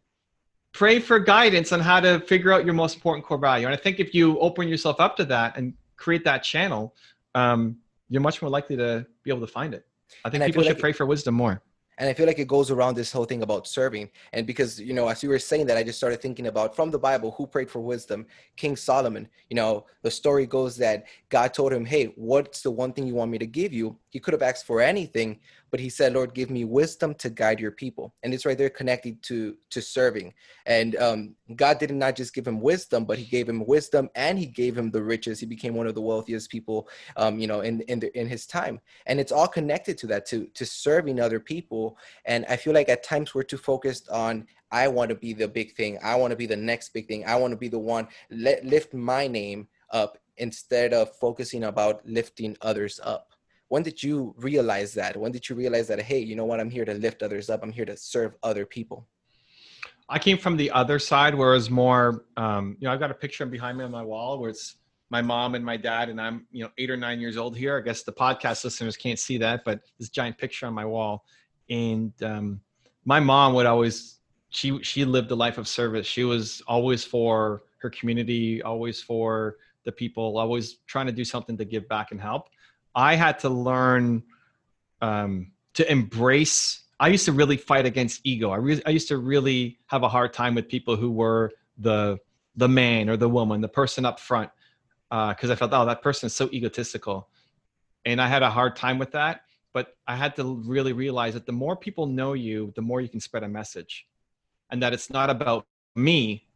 pray 0.73 0.99
for 0.99 1.19
guidance 1.19 1.71
on 1.71 1.79
how 1.79 1.99
to 1.99 2.19
figure 2.21 2.51
out 2.51 2.65
your 2.65 2.73
most 2.73 2.95
important 2.95 3.25
core 3.25 3.37
value. 3.37 3.65
And 3.65 3.73
I 3.73 3.77
think 3.77 3.99
if 3.99 4.13
you 4.13 4.39
open 4.39 4.67
yourself 4.67 4.99
up 4.99 5.17
to 5.17 5.25
that 5.25 5.57
and 5.57 5.73
create 5.97 6.23
that 6.25 6.43
channel, 6.43 6.95
um, 7.35 7.77
you're 8.09 8.21
much 8.21 8.41
more 8.41 8.49
likely 8.49 8.77
to 8.77 9.05
be 9.23 9.31
able 9.31 9.41
to 9.41 9.51
find 9.51 9.73
it. 9.73 9.85
I 10.25 10.29
think 10.29 10.43
and 10.43 10.49
people 10.49 10.63
I 10.63 10.67
should 10.67 10.75
like 10.75 10.81
pray 10.81 10.91
for 10.91 11.05
wisdom 11.05 11.35
more 11.35 11.61
and 12.01 12.09
i 12.09 12.13
feel 12.13 12.25
like 12.25 12.39
it 12.39 12.47
goes 12.47 12.71
around 12.71 12.95
this 12.95 13.11
whole 13.11 13.25
thing 13.25 13.43
about 13.43 13.67
serving. 13.67 14.09
And 14.33 14.47
because 14.47 14.79
you 14.81 14.91
know 14.91 15.07
as 15.07 15.21
you 15.21 15.29
were 15.29 15.39
saying 15.39 15.67
that 15.67 15.77
i 15.77 15.83
just 15.83 15.99
started 15.99 16.19
thinking 16.19 16.47
about 16.47 16.75
from 16.75 16.89
the 16.89 16.97
bible 16.97 17.31
who 17.37 17.45
prayed 17.45 17.69
for 17.69 17.79
wisdom? 17.79 18.25
King 18.57 18.75
solomon. 18.75 19.29
You 19.49 19.55
know 19.55 19.85
the 20.01 20.11
story 20.11 20.47
goes 20.47 20.75
that 20.77 21.05
god 21.29 21.53
told 21.53 21.71
him 21.71 21.85
hey 21.85 22.05
what's 22.15 22.61
the 22.63 22.71
one 22.71 22.91
thing 22.91 23.05
you 23.05 23.13
want 23.13 23.31
me 23.31 23.37
to 23.37 23.45
give 23.45 23.71
you? 23.71 23.97
He 24.09 24.19
could 24.19 24.33
have 24.33 24.41
asked 24.41 24.65
for 24.65 24.81
anything 24.81 25.39
but 25.71 25.79
he 25.79 25.89
said 25.89 26.13
lord 26.13 26.33
give 26.33 26.49
me 26.49 26.65
wisdom 26.65 27.13
to 27.15 27.29
guide 27.29 27.59
your 27.59 27.71
people 27.71 28.13
and 28.23 28.33
it's 28.33 28.45
right 28.45 28.57
there 28.57 28.69
connected 28.69 29.21
to 29.23 29.55
to 29.69 29.81
serving 29.81 30.33
and 30.65 30.95
um, 30.97 31.35
god 31.55 31.79
did 31.79 31.91
not 31.91 32.15
just 32.15 32.33
give 32.33 32.47
him 32.47 32.61
wisdom 32.61 33.05
but 33.05 33.17
he 33.17 33.25
gave 33.25 33.47
him 33.47 33.65
wisdom 33.65 34.09
and 34.15 34.37
he 34.37 34.45
gave 34.45 34.77
him 34.77 34.91
the 34.91 35.01
riches 35.01 35.39
he 35.39 35.45
became 35.45 35.73
one 35.73 35.87
of 35.87 35.95
the 35.95 36.01
wealthiest 36.01 36.49
people 36.49 36.87
um, 37.17 37.39
you 37.39 37.47
know 37.47 37.61
in 37.61 37.81
in, 37.81 37.99
the, 37.99 38.19
in 38.19 38.27
his 38.27 38.45
time 38.45 38.79
and 39.07 39.19
it's 39.19 39.31
all 39.31 39.47
connected 39.47 39.97
to 39.97 40.07
that 40.07 40.25
to 40.25 40.45
to 40.53 40.65
serving 40.65 41.19
other 41.19 41.39
people 41.39 41.97
and 42.25 42.45
I 42.49 42.55
feel 42.55 42.73
like 42.73 42.89
at 42.89 43.03
times 43.03 43.33
we're 43.33 43.43
too 43.43 43.57
focused 43.57 44.09
on, 44.09 44.47
I 44.71 44.87
want 44.87 45.09
to 45.09 45.15
be 45.15 45.33
the 45.33 45.47
big 45.47 45.75
thing. 45.75 45.97
I 46.03 46.15
want 46.15 46.31
to 46.31 46.37
be 46.37 46.45
the 46.45 46.55
next 46.55 46.93
big 46.93 47.07
thing. 47.07 47.25
I 47.25 47.35
want 47.35 47.51
to 47.51 47.57
be 47.57 47.67
the 47.67 47.79
one, 47.79 48.07
let, 48.29 48.65
lift 48.65 48.93
my 48.93 49.27
name 49.27 49.67
up 49.91 50.17
instead 50.37 50.93
of 50.93 51.15
focusing 51.17 51.65
about 51.65 52.05
lifting 52.07 52.55
others 52.61 52.99
up. 53.03 53.30
When 53.71 53.83
did 53.83 54.03
you 54.03 54.35
realize 54.37 54.93
that? 54.95 55.15
When 55.15 55.31
did 55.31 55.47
you 55.47 55.55
realize 55.55 55.87
that, 55.87 56.01
hey, 56.01 56.19
you 56.19 56.35
know 56.35 56.45
what? 56.45 56.59
I'm 56.59 56.69
here 56.69 56.83
to 56.85 56.93
lift 56.93 57.23
others 57.23 57.49
up. 57.49 57.63
I'm 57.63 57.71
here 57.71 57.85
to 57.85 57.95
serve 57.95 58.35
other 58.43 58.65
people. 58.65 59.07
I 60.09 60.19
came 60.19 60.37
from 60.37 60.57
the 60.57 60.69
other 60.71 60.99
side 60.99 61.33
where 61.33 61.55
it's 61.55 61.69
more, 61.69 62.25
um, 62.35 62.75
you 62.79 62.85
know, 62.85 62.93
I've 62.93 62.99
got 62.99 63.11
a 63.11 63.13
picture 63.13 63.45
behind 63.45 63.77
me 63.77 63.85
on 63.85 63.91
my 63.91 64.03
wall 64.03 64.39
where 64.39 64.49
it's 64.49 64.75
my 65.09 65.21
mom 65.21 65.55
and 65.55 65.63
my 65.63 65.77
dad, 65.77 66.09
and 66.09 66.19
I'm, 66.19 66.45
you 66.51 66.63
know, 66.63 66.69
eight 66.77 66.89
or 66.89 66.97
nine 66.97 67.21
years 67.21 67.37
old 67.37 67.55
here. 67.55 67.77
I 67.77 67.81
guess 67.81 68.03
the 68.03 68.11
podcast 68.11 68.63
listeners 68.65 68.97
can't 68.97 69.19
see 69.19 69.37
that, 69.37 69.63
but 69.63 69.79
this 69.99 70.09
giant 70.09 70.37
picture 70.37 70.65
on 70.65 70.73
my 70.73 70.85
wall 70.85 71.23
and 71.71 72.11
um, 72.23 72.59
my 73.05 73.19
mom 73.19 73.53
would 73.53 73.65
always 73.65 74.19
she 74.49 74.83
she 74.83 75.05
lived 75.05 75.31
a 75.31 75.35
life 75.35 75.57
of 75.57 75.67
service 75.67 76.05
she 76.05 76.23
was 76.23 76.61
always 76.67 77.03
for 77.03 77.63
her 77.77 77.89
community 77.89 78.61
always 78.61 79.01
for 79.01 79.55
the 79.85 79.91
people 79.91 80.37
always 80.37 80.79
trying 80.85 81.05
to 81.05 81.11
do 81.11 81.23
something 81.23 81.57
to 81.57 81.65
give 81.65 81.87
back 81.87 82.11
and 82.11 82.19
help 82.19 82.49
i 82.95 83.15
had 83.15 83.39
to 83.39 83.49
learn 83.49 84.23
um, 85.01 85.51
to 85.73 85.89
embrace 85.91 86.83
i 86.99 87.07
used 87.07 87.25
to 87.25 87.31
really 87.31 87.57
fight 87.57 87.85
against 87.85 88.21
ego. 88.23 88.51
I, 88.51 88.57
re- 88.57 88.83
I 88.85 88.91
used 88.91 89.07
to 89.07 89.17
really 89.17 89.79
have 89.87 90.03
a 90.03 90.09
hard 90.09 90.33
time 90.33 90.55
with 90.55 90.67
people 90.67 90.95
who 90.95 91.11
were 91.11 91.51
the 91.77 92.19
the 92.55 92.67
man 92.67 93.09
or 93.09 93.17
the 93.17 93.29
woman 93.29 93.61
the 93.61 93.67
person 93.67 94.05
up 94.05 94.19
front 94.19 94.49
because 95.09 95.49
uh, 95.49 95.53
i 95.53 95.55
felt 95.55 95.71
oh 95.73 95.85
that 95.85 96.01
person 96.01 96.27
is 96.27 96.35
so 96.35 96.49
egotistical. 96.51 97.29
And 98.05 98.21
i 98.21 98.27
had 98.27 98.43
a 98.43 98.49
hard 98.49 98.75
time 98.75 98.97
with 98.97 99.11
that 99.11 99.41
but 99.73 99.95
I 100.07 100.15
had 100.15 100.35
to 100.35 100.61
really 100.65 100.93
realize 100.93 101.33
that 101.33 101.45
the 101.45 101.51
more 101.51 101.75
people 101.75 102.05
know 102.05 102.33
you, 102.33 102.73
the 102.75 102.81
more 102.81 103.01
you 103.01 103.09
can 103.09 103.19
spread 103.19 103.43
a 103.43 103.47
message. 103.47 104.07
And 104.69 104.81
that 104.83 104.93
it's 104.93 105.09
not 105.09 105.29
about 105.29 105.65
me, 105.95 106.47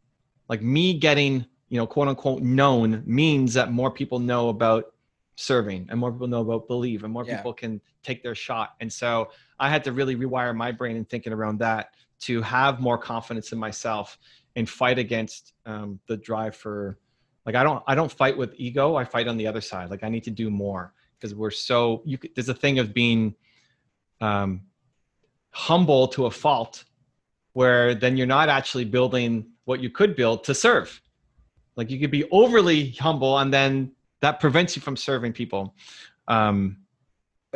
like 0.48 0.62
me 0.62 0.94
getting 0.98 1.46
you 1.68 1.76
know 1.78 1.86
quote 1.86 2.08
unquote 2.08 2.42
known 2.42 3.02
means 3.06 3.54
that 3.54 3.72
more 3.72 3.90
people 3.90 4.18
know 4.18 4.48
about 4.48 4.94
serving 5.36 5.86
and 5.90 6.00
more 6.00 6.10
people 6.10 6.26
know 6.26 6.40
about 6.40 6.66
believe 6.66 7.04
and 7.04 7.12
more 7.12 7.24
yeah. 7.24 7.36
people 7.36 7.52
can 7.52 7.80
take 8.02 8.22
their 8.22 8.34
shot. 8.34 8.74
And 8.80 8.92
so 8.92 9.30
i 9.58 9.70
had 9.70 9.84
to 9.84 9.92
really 9.92 10.16
rewire 10.16 10.54
my 10.54 10.72
brain 10.72 10.96
and 10.96 11.08
thinking 11.08 11.32
around 11.32 11.58
that 11.58 11.94
to 12.20 12.42
have 12.42 12.80
more 12.80 12.98
confidence 12.98 13.52
in 13.52 13.58
myself 13.58 14.18
and 14.54 14.68
fight 14.68 14.98
against 14.98 15.52
um, 15.66 16.00
the 16.06 16.16
drive 16.16 16.56
for 16.56 16.98
like 17.44 17.54
i 17.54 17.62
don't 17.62 17.82
i 17.86 17.94
don't 17.94 18.10
fight 18.10 18.36
with 18.36 18.54
ego 18.56 18.96
i 18.96 19.04
fight 19.04 19.28
on 19.28 19.36
the 19.36 19.46
other 19.46 19.60
side. 19.60 19.90
Like 19.90 20.02
i 20.02 20.08
need 20.08 20.24
to 20.24 20.30
do 20.30 20.50
more 20.50 20.92
because 21.18 21.34
we're 21.34 21.50
so 21.50 22.02
you 22.04 22.18
could, 22.18 22.34
there's 22.34 22.48
a 22.48 22.54
thing 22.54 22.78
of 22.78 22.92
being 22.92 23.34
um, 24.20 24.62
humble 25.50 26.08
to 26.08 26.26
a 26.26 26.30
fault 26.30 26.84
where 27.52 27.94
then 27.94 28.16
you're 28.16 28.26
not 28.26 28.48
actually 28.48 28.84
building 28.84 29.46
what 29.64 29.80
you 29.80 29.90
could 29.90 30.14
build 30.14 30.44
to 30.44 30.54
serve. 30.54 31.00
Like 31.74 31.90
you 31.90 31.98
could 31.98 32.10
be 32.10 32.28
overly 32.30 32.90
humble 32.90 33.38
and 33.38 33.52
then 33.52 33.92
that 34.22 34.40
prevents 34.40 34.76
you 34.76 34.82
from 34.82 34.96
serving 34.96 35.32
people. 35.32 35.74
Um, 36.28 36.78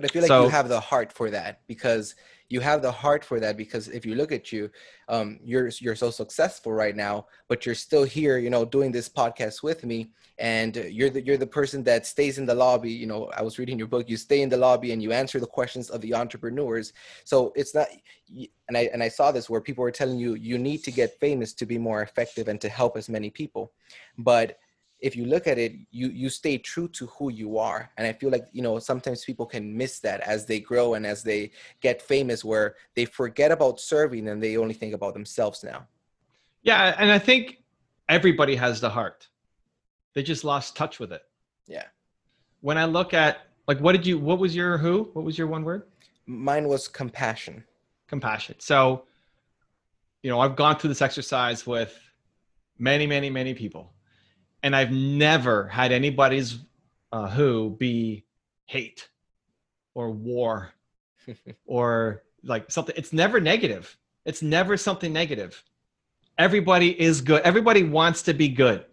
but 0.01 0.05
i 0.05 0.09
feel 0.09 0.23
like 0.23 0.29
so, 0.29 0.44
you 0.44 0.49
have 0.49 0.68
the 0.68 0.81
heart 0.81 1.12
for 1.12 1.31
that 1.31 1.61
because 1.66 2.14
you 2.49 2.61
have 2.61 2.83
the 2.83 2.90
heart 2.90 3.25
for 3.25 3.38
that 3.38 3.57
because 3.57 3.88
if 3.88 4.05
you 4.05 4.14
look 4.14 4.33
at 4.33 4.51
you 4.51 4.70
um, 5.09 5.38
you're 5.42 5.70
you're 5.79 5.94
so 5.94 6.11
successful 6.11 6.73
right 6.73 6.96
now 6.96 7.27
but 7.49 7.64
you're 7.64 7.75
still 7.75 8.05
here 8.05 8.38
you 8.38 8.51
know 8.51 8.64
doing 8.64 8.90
this 8.90 9.09
podcast 9.09 9.62
with 9.62 9.85
me 9.85 10.11
and 10.38 10.77
you're 10.77 11.11
the 11.11 11.23
you're 11.23 11.37
the 11.37 11.46
person 11.46 11.85
that 11.85 12.07
stays 12.07 12.38
in 12.38 12.46
the 12.46 12.55
lobby. 12.55 12.90
You 12.90 13.07
know 13.07 13.31
i 13.37 13.42
was 13.42 13.59
reading 13.59 13.79
your 13.79 13.88
book 13.88 14.09
you 14.09 14.16
stay 14.16 14.42
in 14.42 14.49
the 14.49 14.57
lobby 14.57 14.92
and 14.92 15.03
you 15.03 15.12
answer 15.12 15.38
the 15.38 15.46
questions 15.46 15.90
of 15.90 16.01
the 16.01 16.14
entrepreneurs. 16.14 16.92
So 17.25 17.53
it's 17.55 17.75
not 17.75 17.88
and 18.68 18.77
i 18.77 18.88
and 18.92 19.03
i 19.03 19.09
saw 19.09 19.31
this 19.31 19.49
where 19.51 19.61
people 19.61 19.83
were 19.83 19.90
telling 19.90 20.18
you 20.18 20.35
you 20.35 20.59
need 20.59 20.83
to 20.85 20.90
get 20.90 21.20
famous 21.20 21.53
to 21.55 21.66
be 21.66 21.79
more 21.79 22.03
effective 22.03 22.49
and 22.49 22.61
to 22.61 22.68
help 22.68 22.96
as 22.96 23.09
many 23.09 23.31
people. 23.31 23.73
But 24.18 24.59
if 25.00 25.16
you 25.16 25.24
look 25.24 25.46
at 25.46 25.58
it 25.58 25.72
you 25.90 26.08
you 26.08 26.28
stay 26.28 26.58
true 26.58 26.88
to 26.88 27.06
who 27.06 27.30
you 27.30 27.58
are. 27.58 27.90
And 27.96 28.06
i 28.06 28.12
feel 28.12 28.30
like 28.30 28.46
you 28.52 28.62
know 28.62 28.78
sometimes 28.78 29.24
people 29.24 29.46
can 29.46 29.76
miss 29.76 30.00
that 30.00 30.20
as 30.20 30.46
they 30.46 30.60
grow 30.60 30.94
and 30.94 31.06
as 31.06 31.22
they 31.22 31.50
get 31.80 32.02
famous 32.02 32.44
where 32.44 32.76
they 32.94 33.04
forget 33.04 33.50
about 33.50 33.80
serving 33.80 34.28
and 34.28 34.42
they 34.42 34.56
only 34.56 34.74
think 34.74 34.94
about 34.94 35.14
themselves 35.14 35.64
now. 35.64 35.86
Yeah 36.62 36.94
and 36.98 37.10
i 37.10 37.18
think 37.18 37.62
everybody 38.08 38.56
has 38.56 38.80
the 38.80 38.90
heart. 38.90 39.28
They 40.14 40.22
just 40.22 40.42
lost 40.42 40.76
touch 40.76 40.98
with 40.98 41.12
it. 41.12 41.22
Yeah. 41.66 41.84
When 42.60 42.76
i 42.78 42.84
look 42.84 43.14
at 43.14 43.46
like 43.66 43.78
what 43.80 43.92
did 43.92 44.06
you 44.06 44.18
what 44.18 44.38
was 44.38 44.54
your 44.54 44.78
who? 44.78 45.10
What 45.14 45.24
was 45.24 45.38
your 45.38 45.46
one 45.46 45.64
word? 45.64 45.84
Mine 46.26 46.68
was 46.68 46.88
compassion. 46.88 47.64
Compassion. 48.08 48.56
So 48.58 49.04
you 50.22 50.30
know 50.30 50.40
i've 50.40 50.56
gone 50.56 50.76
through 50.76 50.88
this 50.88 51.02
exercise 51.02 51.66
with 51.66 51.98
many 52.78 53.06
many 53.06 53.30
many 53.30 53.54
people 53.54 53.92
and 54.62 54.75
I've 54.77 54.92
never 54.92 55.66
had 55.66 55.92
anybody's 55.92 56.59
uh, 57.12 57.29
who 57.29 57.77
be 57.79 58.25
hate 58.66 59.09
or 59.94 60.11
war 60.11 60.73
or 61.66 62.23
like 62.44 62.70
something. 62.70 62.94
It's 62.96 63.12
never 63.12 63.40
negative. 63.40 63.96
It's 64.25 64.42
never 64.42 64.77
something 64.77 65.12
negative. 65.12 65.62
Everybody 66.38 66.99
is 67.01 67.20
good. 67.20 67.42
Everybody 67.42 67.83
wants 67.83 68.23
to 68.23 68.35
be 68.35 68.49
good. 68.49 68.85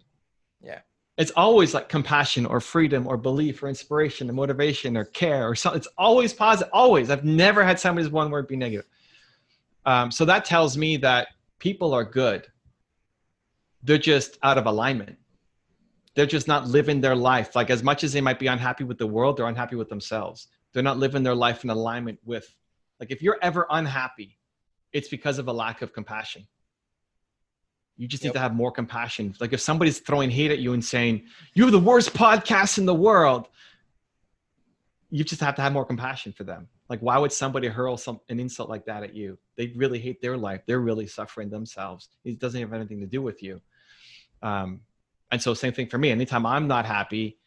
Yeah. 0.60 0.80
It's 1.16 1.30
always 1.32 1.74
like 1.74 1.88
compassion 1.88 2.46
or 2.46 2.60
freedom 2.60 3.06
or 3.06 3.16
belief 3.16 3.62
or 3.62 3.68
inspiration 3.68 4.30
or 4.30 4.32
motivation 4.32 4.96
or 4.96 5.04
care 5.04 5.48
or 5.48 5.54
something. 5.54 5.78
It's 5.78 5.88
always 5.96 6.32
positive. 6.32 6.70
Always. 6.72 7.10
I've 7.10 7.24
never 7.24 7.64
had 7.64 7.80
somebody's 7.80 8.10
one 8.10 8.30
word 8.30 8.48
be 8.48 8.56
negative. 8.56 8.86
Um, 9.86 10.10
so 10.10 10.24
that 10.26 10.44
tells 10.44 10.76
me 10.76 10.96
that 10.98 11.28
people 11.58 11.94
are 11.94 12.04
good. 12.04 12.46
They're 13.82 13.98
just 13.98 14.38
out 14.42 14.58
of 14.58 14.66
alignment 14.66 15.16
they're 16.18 16.26
just 16.26 16.48
not 16.48 16.66
living 16.66 17.00
their 17.00 17.14
life. 17.14 17.54
Like 17.54 17.70
as 17.70 17.84
much 17.84 18.02
as 18.02 18.12
they 18.12 18.20
might 18.20 18.40
be 18.40 18.48
unhappy 18.48 18.82
with 18.82 18.98
the 18.98 19.06
world, 19.06 19.36
they're 19.36 19.46
unhappy 19.46 19.76
with 19.76 19.88
themselves. 19.88 20.48
They're 20.72 20.82
not 20.82 20.98
living 20.98 21.22
their 21.22 21.36
life 21.36 21.62
in 21.62 21.70
alignment 21.70 22.18
with, 22.24 22.52
like 22.98 23.12
if 23.12 23.22
you're 23.22 23.38
ever 23.40 23.68
unhappy, 23.70 24.36
it's 24.92 25.08
because 25.08 25.38
of 25.38 25.46
a 25.46 25.52
lack 25.52 25.80
of 25.80 25.92
compassion. 25.92 26.48
You 27.96 28.08
just 28.08 28.24
yep. 28.24 28.30
need 28.30 28.38
to 28.38 28.40
have 28.40 28.52
more 28.52 28.72
compassion. 28.72 29.32
Like 29.38 29.52
if 29.52 29.60
somebody's 29.60 30.00
throwing 30.00 30.28
hate 30.28 30.50
at 30.50 30.58
you 30.58 30.72
and 30.72 30.84
saying, 30.84 31.22
you're 31.54 31.70
the 31.70 31.78
worst 31.78 32.14
podcast 32.14 32.78
in 32.78 32.86
the 32.86 32.96
world, 32.96 33.46
you 35.10 35.22
just 35.22 35.40
have 35.40 35.54
to 35.54 35.62
have 35.62 35.72
more 35.72 35.84
compassion 35.84 36.32
for 36.32 36.42
them. 36.42 36.66
Like, 36.88 36.98
why 36.98 37.16
would 37.18 37.30
somebody 37.30 37.68
hurl 37.68 37.96
some 37.96 38.18
an 38.28 38.40
insult 38.40 38.68
like 38.68 38.86
that 38.86 39.04
at 39.04 39.14
you? 39.14 39.38
They 39.56 39.68
really 39.76 40.00
hate 40.00 40.20
their 40.20 40.36
life. 40.36 40.62
They're 40.66 40.80
really 40.80 41.06
suffering 41.06 41.48
themselves. 41.48 42.08
It 42.24 42.40
doesn't 42.40 42.60
have 42.60 42.72
anything 42.72 42.98
to 43.02 43.06
do 43.06 43.22
with 43.22 43.40
you. 43.40 43.60
Um, 44.42 44.80
and 45.30 45.40
so 45.40 45.54
same 45.54 45.72
thing 45.72 45.88
for 45.88 45.98
me. 45.98 46.10
Anytime 46.10 46.46
i'm 46.46 46.66
not 46.66 46.86
happy 46.86 47.38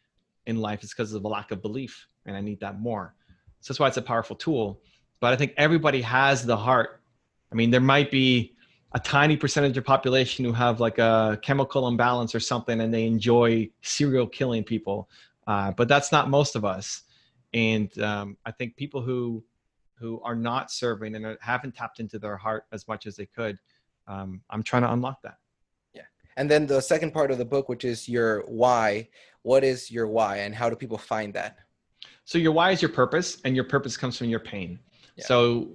in 0.46 0.56
life 0.56 0.82
it's 0.82 0.92
because 0.92 1.12
of 1.12 1.24
a 1.24 1.28
lack 1.28 1.50
of 1.50 1.62
belief 1.62 2.06
and 2.26 2.36
i 2.36 2.40
need 2.40 2.60
that 2.60 2.80
more. 2.80 3.14
So 3.60 3.72
that's 3.72 3.80
why 3.80 3.88
it's 3.88 3.96
a 3.96 4.02
powerful 4.02 4.36
tool. 4.36 4.80
But 5.20 5.32
i 5.32 5.36
think 5.36 5.54
everybody 5.56 6.02
has 6.02 6.44
the 6.44 6.56
heart. 6.56 7.02
I 7.50 7.54
mean 7.54 7.70
there 7.70 7.80
might 7.80 8.10
be 8.10 8.54
a 8.94 9.00
tiny 9.00 9.36
percentage 9.36 9.76
of 9.78 9.84
population 9.84 10.44
who 10.44 10.52
have 10.52 10.80
like 10.80 10.98
a 10.98 11.38
chemical 11.42 11.88
imbalance 11.88 12.34
or 12.34 12.40
something 12.40 12.80
and 12.80 12.92
they 12.92 13.06
enjoy 13.06 13.70
serial 13.80 14.26
killing 14.26 14.62
people. 14.62 15.08
Uh, 15.46 15.70
but 15.72 15.88
that's 15.88 16.12
not 16.12 16.28
most 16.28 16.56
of 16.56 16.64
us. 16.64 17.02
And 17.54 17.96
um, 18.00 18.36
i 18.46 18.50
think 18.50 18.76
people 18.76 19.02
who 19.02 19.44
who 20.02 20.20
are 20.22 20.34
not 20.34 20.72
serving 20.72 21.14
and 21.14 21.38
haven't 21.40 21.76
tapped 21.76 22.00
into 22.00 22.18
their 22.18 22.36
heart 22.36 22.64
as 22.72 22.88
much 22.88 23.06
as 23.06 23.14
they 23.14 23.26
could 23.26 23.56
um, 24.08 24.42
i'm 24.50 24.62
trying 24.62 24.82
to 24.82 24.92
unlock 24.92 25.22
that 25.22 25.36
and 26.36 26.50
then 26.50 26.66
the 26.66 26.80
second 26.80 27.12
part 27.12 27.30
of 27.30 27.38
the 27.38 27.44
book, 27.44 27.68
which 27.68 27.84
is 27.84 28.08
your 28.08 28.42
why. 28.46 29.08
What 29.42 29.64
is 29.64 29.90
your 29.90 30.06
why, 30.06 30.38
and 30.38 30.54
how 30.54 30.70
do 30.70 30.76
people 30.76 30.98
find 30.98 31.34
that? 31.34 31.58
So 32.24 32.38
your 32.38 32.52
why 32.52 32.70
is 32.70 32.80
your 32.80 32.92
purpose, 32.92 33.38
and 33.44 33.56
your 33.56 33.64
purpose 33.64 33.96
comes 33.96 34.16
from 34.16 34.28
your 34.28 34.40
pain. 34.40 34.78
Yeah. 35.16 35.24
So 35.26 35.68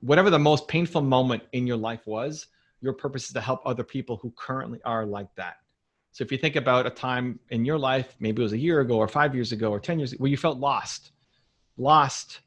whatever 0.00 0.30
the 0.30 0.38
most 0.38 0.68
painful 0.68 1.02
moment 1.02 1.42
in 1.52 1.66
your 1.66 1.76
life 1.76 2.06
was, 2.06 2.46
your 2.80 2.92
purpose 2.92 3.26
is 3.26 3.32
to 3.32 3.40
help 3.40 3.62
other 3.64 3.82
people 3.82 4.16
who 4.18 4.32
currently 4.36 4.80
are 4.84 5.06
like 5.06 5.34
that. 5.36 5.56
So 6.12 6.22
if 6.22 6.30
you 6.30 6.38
think 6.38 6.54
about 6.54 6.86
a 6.86 6.90
time 6.90 7.40
in 7.50 7.64
your 7.64 7.78
life, 7.78 8.14
maybe 8.20 8.40
it 8.40 8.44
was 8.44 8.52
a 8.52 8.58
year 8.58 8.80
ago 8.80 8.96
or 8.96 9.08
five 9.08 9.34
years 9.34 9.50
ago 9.50 9.70
or 9.70 9.80
10 9.80 9.98
years 9.98 10.12
ago, 10.12 10.22
where 10.22 10.30
you 10.30 10.36
felt 10.36 10.58
lost, 10.58 11.10
lost, 11.76 12.40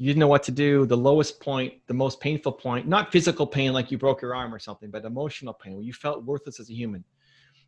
you 0.00 0.06
didn't 0.06 0.20
know 0.20 0.28
what 0.28 0.42
to 0.44 0.50
do. 0.50 0.86
The 0.86 0.96
lowest 0.96 1.40
point 1.40 1.74
the 1.86 1.92
most 1.92 2.20
painful 2.20 2.52
point 2.52 2.88
not 2.88 3.12
physical 3.12 3.46
pain 3.46 3.74
like 3.74 3.90
you 3.90 3.98
broke 3.98 4.22
your 4.22 4.34
arm 4.34 4.54
or 4.54 4.58
something 4.58 4.90
but 4.90 5.04
emotional 5.04 5.52
pain 5.52 5.74
where 5.74 5.84
you 5.84 5.92
felt 5.92 6.24
worthless 6.24 6.58
as 6.58 6.70
a 6.70 6.74
human. 6.74 7.04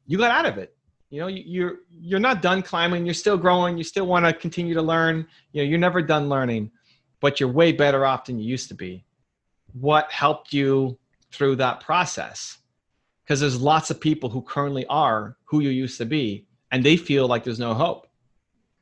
You 0.06 0.16
got 0.16 0.30
out 0.30 0.46
of 0.46 0.56
it. 0.56 0.74
You 1.10 1.20
know 1.20 1.26
you're 1.26 1.80
you're 1.90 2.18
not 2.18 2.40
done 2.40 2.62
climbing. 2.62 3.04
You're 3.04 3.12
still 3.12 3.36
growing. 3.36 3.76
You 3.76 3.84
still 3.84 4.06
want 4.06 4.24
to 4.24 4.32
continue 4.32 4.72
to 4.72 4.80
learn. 4.80 5.26
You 5.52 5.62
know 5.62 5.68
you're 5.68 5.78
never 5.78 6.00
done 6.00 6.30
learning 6.30 6.70
but 7.20 7.38
you're 7.38 7.50
way 7.50 7.70
better 7.70 8.04
off 8.06 8.24
than 8.24 8.38
you 8.38 8.46
used 8.46 8.68
to 8.68 8.74
be. 8.74 9.04
What 9.74 10.10
helped 10.10 10.54
you 10.54 10.98
through 11.32 11.56
that 11.56 11.80
process? 11.80 12.58
Because 13.22 13.40
there's 13.40 13.60
lots 13.60 13.90
of 13.90 14.00
people 14.00 14.30
who 14.30 14.40
currently 14.40 14.86
are 14.86 15.36
who 15.44 15.60
you 15.60 15.68
used 15.68 15.98
to 15.98 16.06
be 16.06 16.46
and 16.70 16.82
they 16.82 16.96
feel 16.96 17.26
like 17.28 17.44
there's 17.44 17.58
no 17.58 17.74
hope 17.74 18.08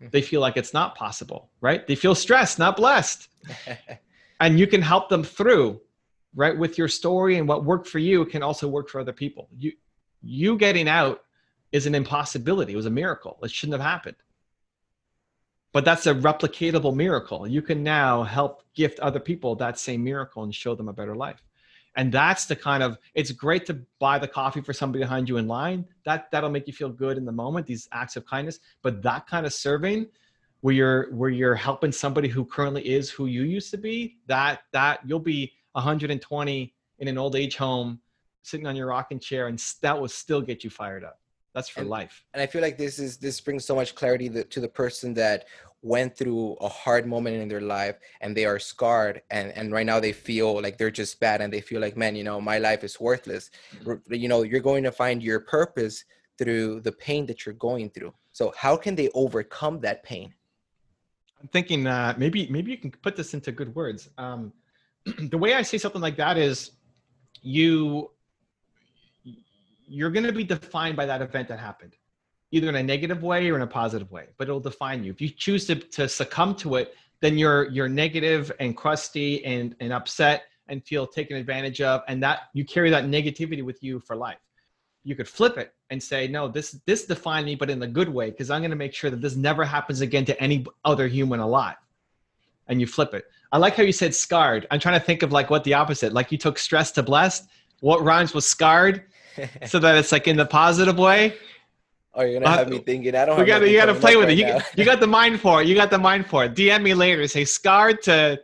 they 0.00 0.22
feel 0.22 0.40
like 0.40 0.56
it's 0.56 0.72
not 0.72 0.94
possible, 0.94 1.50
right? 1.60 1.86
They 1.86 1.94
feel 1.94 2.14
stressed, 2.14 2.58
not 2.58 2.76
blessed. 2.76 3.28
and 4.40 4.58
you 4.58 4.66
can 4.66 4.80
help 4.80 5.08
them 5.08 5.22
through, 5.22 5.80
right? 6.34 6.56
With 6.56 6.78
your 6.78 6.88
story 6.88 7.36
and 7.36 7.46
what 7.46 7.64
worked 7.64 7.86
for 7.86 7.98
you 7.98 8.24
can 8.24 8.42
also 8.42 8.66
work 8.66 8.88
for 8.88 9.00
other 9.00 9.12
people. 9.12 9.48
You 9.58 9.72
you 10.22 10.56
getting 10.56 10.88
out 10.88 11.22
is 11.72 11.86
an 11.86 11.94
impossibility. 11.94 12.72
It 12.72 12.76
was 12.76 12.86
a 12.86 12.90
miracle. 12.90 13.38
It 13.42 13.50
shouldn't 13.50 13.80
have 13.80 13.90
happened. 13.90 14.16
But 15.72 15.84
that's 15.84 16.06
a 16.06 16.14
replicatable 16.14 16.94
miracle. 16.94 17.46
You 17.46 17.62
can 17.62 17.82
now 17.82 18.22
help 18.22 18.62
gift 18.74 18.98
other 19.00 19.20
people 19.20 19.54
that 19.56 19.78
same 19.78 20.02
miracle 20.02 20.42
and 20.42 20.54
show 20.54 20.74
them 20.74 20.88
a 20.88 20.92
better 20.92 21.14
life 21.14 21.42
and 21.96 22.12
that's 22.12 22.46
the 22.46 22.57
kind 22.57 22.83
of 22.83 22.98
it's 23.14 23.33
great 23.33 23.66
to 23.66 23.81
buy 23.98 24.18
the 24.18 24.29
coffee 24.29 24.61
for 24.61 24.72
somebody 24.72 25.03
behind 25.03 25.29
you 25.29 25.38
in 25.38 25.48
line. 25.48 25.87
That 26.05 26.31
that'll 26.31 26.50
make 26.50 26.66
you 26.66 26.72
feel 26.72 26.88
good 26.88 27.16
in 27.16 27.24
the 27.24 27.33
moment 27.33 27.66
these 27.66 27.88
acts 27.92 28.16
of 28.16 28.24
kindness. 28.24 28.61
But 28.83 29.03
that 29.03 29.26
kind 29.26 29.44
of 29.44 29.53
serving 29.53 30.07
where 30.61 30.74
you're 30.74 31.14
where 31.14 31.31
you're 31.31 31.55
helping 31.55 31.92
somebody 31.92 32.29
who 32.29 32.44
currently 32.44 32.88
is 32.88 33.11
who 33.11 33.26
you 33.26 33.42
used 33.42 33.70
to 33.70 33.79
be 33.79 34.18
that 34.26 34.61
that 34.72 35.00
you'll 35.07 35.18
be 35.18 35.53
120 35.72 36.74
in 36.98 37.09
an 37.09 37.18
old 37.18 37.35
age 37.35 37.57
home 37.57 38.00
sitting 38.42 38.66
on 38.66 38.76
your 38.76 38.87
rocking 38.87 39.18
chair 39.18 39.48
and 39.48 39.62
that 39.83 39.98
will 39.98 40.09
still 40.09 40.40
get 40.40 40.62
you 40.62 40.70
fired 40.70 41.05
up. 41.05 41.18
That's 41.55 41.68
for 41.68 41.81
and, 41.81 41.90
life. 41.90 42.24
and 42.33 42.40
i 42.40 42.46
feel 42.46 42.62
like 42.62 42.79
this 42.79 43.00
is 43.00 43.16
this 43.16 43.40
brings 43.40 43.64
so 43.64 43.74
much 43.74 43.96
clarity 43.96 44.29
to 44.29 44.61
the 44.61 44.68
person 44.68 45.12
that 45.14 45.46
went 45.82 46.16
through 46.16 46.52
a 46.60 46.68
hard 46.68 47.06
moment 47.06 47.36
in 47.36 47.48
their 47.48 47.60
life 47.60 47.96
and 48.20 48.36
they 48.36 48.44
are 48.44 48.58
scarred 48.58 49.22
and 49.30 49.50
and 49.52 49.72
right 49.72 49.86
now 49.86 49.98
they 49.98 50.12
feel 50.12 50.60
like 50.60 50.76
they're 50.76 50.90
just 50.90 51.18
bad 51.20 51.40
and 51.40 51.50
they 51.52 51.60
feel 51.60 51.80
like 51.80 51.96
man 51.96 52.14
you 52.14 52.24
know 52.24 52.40
my 52.40 52.58
life 52.58 52.84
is 52.84 53.00
worthless. 53.00 53.50
Mm-hmm. 53.84 54.14
you 54.14 54.28
know 54.28 54.42
you're 54.42 54.60
going 54.60 54.84
to 54.84 54.92
find 54.92 55.22
your 55.22 55.40
purpose 55.40 56.04
through 56.38 56.80
the 56.80 56.92
pain 56.92 57.26
that 57.26 57.44
you're 57.44 57.54
going 57.54 57.90
through. 57.90 58.14
So 58.32 58.52
how 58.56 58.76
can 58.76 58.94
they 58.94 59.10
overcome 59.14 59.80
that 59.80 60.02
pain? 60.02 60.32
I'm 61.40 61.48
thinking 61.48 61.86
uh, 61.86 62.14
maybe 62.16 62.46
maybe 62.48 62.70
you 62.70 62.78
can 62.78 62.90
put 62.90 63.16
this 63.16 63.34
into 63.34 63.52
good 63.52 63.74
words. 63.74 64.10
Um, 64.18 64.52
the 65.30 65.38
way 65.38 65.54
i 65.54 65.62
say 65.62 65.78
something 65.78 66.00
like 66.00 66.16
that 66.16 66.36
is 66.36 66.72
you 67.42 68.10
you're 69.86 70.10
going 70.10 70.26
to 70.26 70.32
be 70.32 70.44
defined 70.44 70.96
by 70.96 71.06
that 71.06 71.22
event 71.22 71.48
that 71.48 71.58
happened 71.58 71.96
either 72.52 72.68
in 72.68 72.76
a 72.76 72.82
negative 72.82 73.22
way 73.22 73.50
or 73.50 73.56
in 73.56 73.62
a 73.62 73.66
positive 73.66 74.10
way 74.10 74.26
but 74.36 74.48
it'll 74.48 74.60
define 74.60 75.04
you. 75.04 75.10
If 75.12 75.20
you 75.20 75.28
choose 75.28 75.66
to, 75.66 75.76
to 75.76 76.08
succumb 76.08 76.54
to 76.56 76.76
it 76.76 76.94
then 77.20 77.38
you're 77.38 77.68
you're 77.68 77.88
negative 77.88 78.50
and 78.60 78.76
crusty 78.76 79.44
and 79.44 79.76
and 79.80 79.92
upset 79.92 80.44
and 80.68 80.84
feel 80.84 81.06
taken 81.06 81.36
advantage 81.36 81.80
of 81.80 82.02
and 82.08 82.22
that 82.22 82.48
you 82.54 82.64
carry 82.64 82.90
that 82.90 83.04
negativity 83.04 83.62
with 83.62 83.82
you 83.82 84.00
for 84.00 84.16
life. 84.16 84.38
You 85.04 85.14
could 85.14 85.28
flip 85.28 85.58
it 85.58 85.74
and 85.90 86.02
say 86.02 86.28
no 86.28 86.48
this 86.48 86.72
this 86.86 87.04
defined 87.06 87.46
me 87.46 87.54
but 87.54 87.70
in 87.70 87.82
a 87.82 87.86
good 87.86 88.08
way 88.08 88.30
because 88.30 88.50
i'm 88.50 88.60
going 88.60 88.70
to 88.70 88.76
make 88.76 88.94
sure 88.94 89.10
that 89.10 89.20
this 89.20 89.34
never 89.34 89.64
happens 89.64 90.00
again 90.00 90.24
to 90.26 90.40
any 90.42 90.64
other 90.84 91.06
human 91.06 91.40
alive. 91.40 91.76
And 92.68 92.80
you 92.80 92.86
flip 92.86 93.14
it. 93.14 93.24
I 93.50 93.58
like 93.58 93.74
how 93.74 93.82
you 93.82 93.92
said 93.92 94.14
scarred. 94.14 94.68
I'm 94.70 94.78
trying 94.78 94.98
to 94.98 95.04
think 95.04 95.24
of 95.24 95.32
like 95.32 95.50
what 95.50 95.64
the 95.64 95.74
opposite 95.74 96.12
like 96.12 96.30
you 96.30 96.38
took 96.38 96.58
stress 96.58 96.92
to 96.92 97.02
blessed. 97.02 97.48
What 97.80 98.02
rhymes 98.02 98.34
with 98.34 98.44
scarred? 98.44 99.04
So 99.66 99.78
that 99.78 99.96
it's 99.96 100.12
like 100.12 100.28
in 100.28 100.36
the 100.36 100.44
positive 100.44 100.98
way 100.98 101.34
Oh, 102.14 102.22
you're 102.22 102.40
gonna 102.40 102.54
have 102.54 102.66
uh, 102.66 102.70
me 102.70 102.78
thinking. 102.80 103.14
I 103.14 103.24
don't. 103.24 103.38
We 103.38 103.44
got. 103.44 103.68
You 103.68 103.76
got 103.76 103.86
to 103.86 103.94
play 103.94 104.16
with 104.16 104.28
right 104.28 104.38
it. 104.38 104.48
You, 104.48 104.60
you 104.76 104.84
got 104.84 104.98
the 105.00 105.06
mind 105.06 105.40
for 105.40 105.62
it. 105.62 105.68
You 105.68 105.74
got 105.74 105.90
the 105.90 105.98
mind 105.98 106.26
for 106.26 106.44
it. 106.44 106.54
DM 106.54 106.82
me 106.82 106.92
later. 106.92 107.26
Say 107.28 107.44
scarred 107.44 108.02
to 108.02 108.40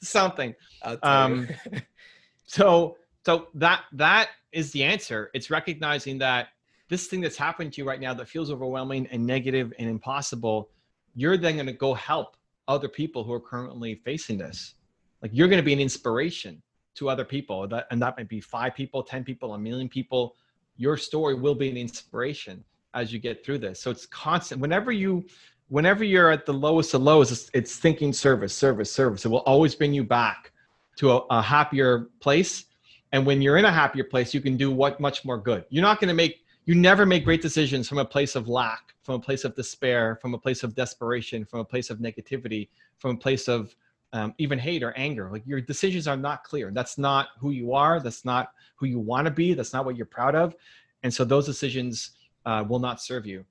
something. 0.00 0.54
Um, 1.02 1.48
so 2.46 2.96
so 3.26 3.48
that 3.54 3.82
that 3.92 4.28
is 4.52 4.70
the 4.70 4.84
answer. 4.84 5.28
It's 5.34 5.50
recognizing 5.50 6.18
that 6.18 6.48
this 6.88 7.08
thing 7.08 7.20
that's 7.20 7.36
happened 7.36 7.72
to 7.72 7.82
you 7.82 7.86
right 7.86 8.00
now 8.00 8.14
that 8.14 8.28
feels 8.28 8.50
overwhelming 8.50 9.08
and 9.08 9.26
negative 9.26 9.72
and 9.78 9.88
impossible. 9.88 10.70
You're 11.16 11.36
then 11.36 11.54
going 11.54 11.66
to 11.66 11.72
go 11.72 11.94
help 11.94 12.36
other 12.68 12.88
people 12.88 13.24
who 13.24 13.32
are 13.32 13.40
currently 13.40 13.96
facing 13.96 14.38
this. 14.38 14.74
Like 15.20 15.32
you're 15.34 15.48
going 15.48 15.60
to 15.60 15.64
be 15.64 15.72
an 15.72 15.80
inspiration 15.80 16.62
to 16.94 17.10
other 17.10 17.24
people. 17.24 17.66
That 17.66 17.88
and 17.90 18.00
that 18.00 18.16
might 18.16 18.28
be 18.28 18.40
five 18.40 18.74
people, 18.74 19.02
ten 19.02 19.24
people, 19.24 19.54
a 19.54 19.58
million 19.58 19.88
people. 19.88 20.36
Your 20.76 20.96
story 20.96 21.34
will 21.34 21.56
be 21.56 21.68
an 21.68 21.76
inspiration 21.76 22.64
as 22.94 23.12
you 23.12 23.18
get 23.18 23.44
through 23.44 23.58
this. 23.58 23.80
So 23.80 23.90
it's 23.90 24.06
constant. 24.06 24.60
Whenever 24.60 24.92
you, 24.92 25.24
whenever 25.68 26.04
you're 26.04 26.30
at 26.30 26.46
the 26.46 26.52
lowest 26.52 26.94
of 26.94 27.02
lows, 27.02 27.50
it's, 27.52 27.76
thinking 27.76 28.12
service, 28.12 28.54
service, 28.54 28.92
service. 28.92 29.24
It 29.24 29.28
will 29.28 29.38
always 29.40 29.74
bring 29.74 29.92
you 29.92 30.04
back 30.04 30.52
to 30.96 31.12
a, 31.12 31.16
a 31.30 31.42
happier 31.42 32.08
place. 32.20 32.64
And 33.12 33.24
when 33.24 33.40
you're 33.40 33.56
in 33.56 33.64
a 33.64 33.72
happier 33.72 34.04
place, 34.04 34.34
you 34.34 34.40
can 34.40 34.56
do 34.56 34.70
what 34.70 35.00
much 35.00 35.24
more 35.24 35.38
good. 35.38 35.64
You're 35.70 35.82
not 35.82 36.00
going 36.00 36.08
to 36.08 36.14
make, 36.14 36.44
you 36.64 36.74
never 36.74 37.06
make 37.06 37.24
great 37.24 37.42
decisions 37.42 37.88
from 37.88 37.98
a 37.98 38.04
place 38.04 38.36
of 38.36 38.48
lack, 38.48 38.94
from 39.02 39.14
a 39.14 39.20
place 39.20 39.44
of 39.44 39.54
despair, 39.54 40.18
from 40.20 40.34
a 40.34 40.38
place 40.38 40.62
of 40.62 40.74
desperation, 40.74 41.44
from 41.44 41.60
a 41.60 41.64
place 41.64 41.90
of 41.90 41.98
negativity, 41.98 42.68
from 42.98 43.12
a 43.12 43.18
place 43.18 43.48
of 43.48 43.74
um, 44.12 44.34
even 44.38 44.58
hate 44.58 44.82
or 44.82 44.92
anger. 44.92 45.28
Like 45.30 45.46
your 45.46 45.60
decisions 45.60 46.08
are 46.08 46.16
not 46.16 46.44
clear. 46.44 46.70
That's 46.70 46.98
not 46.98 47.28
who 47.38 47.50
you 47.50 47.74
are. 47.74 48.00
That's 48.00 48.24
not 48.24 48.52
who 48.76 48.86
you 48.86 48.98
want 48.98 49.26
to 49.26 49.30
be. 49.30 49.54
That's 49.54 49.72
not 49.72 49.84
what 49.84 49.96
you're 49.96 50.06
proud 50.06 50.34
of. 50.34 50.54
And 51.02 51.12
so 51.12 51.24
those 51.24 51.46
decisions 51.46 52.12
uh, 52.48 52.64
will 52.66 52.78
not 52.78 53.00
serve 53.00 53.26
you. 53.26 53.44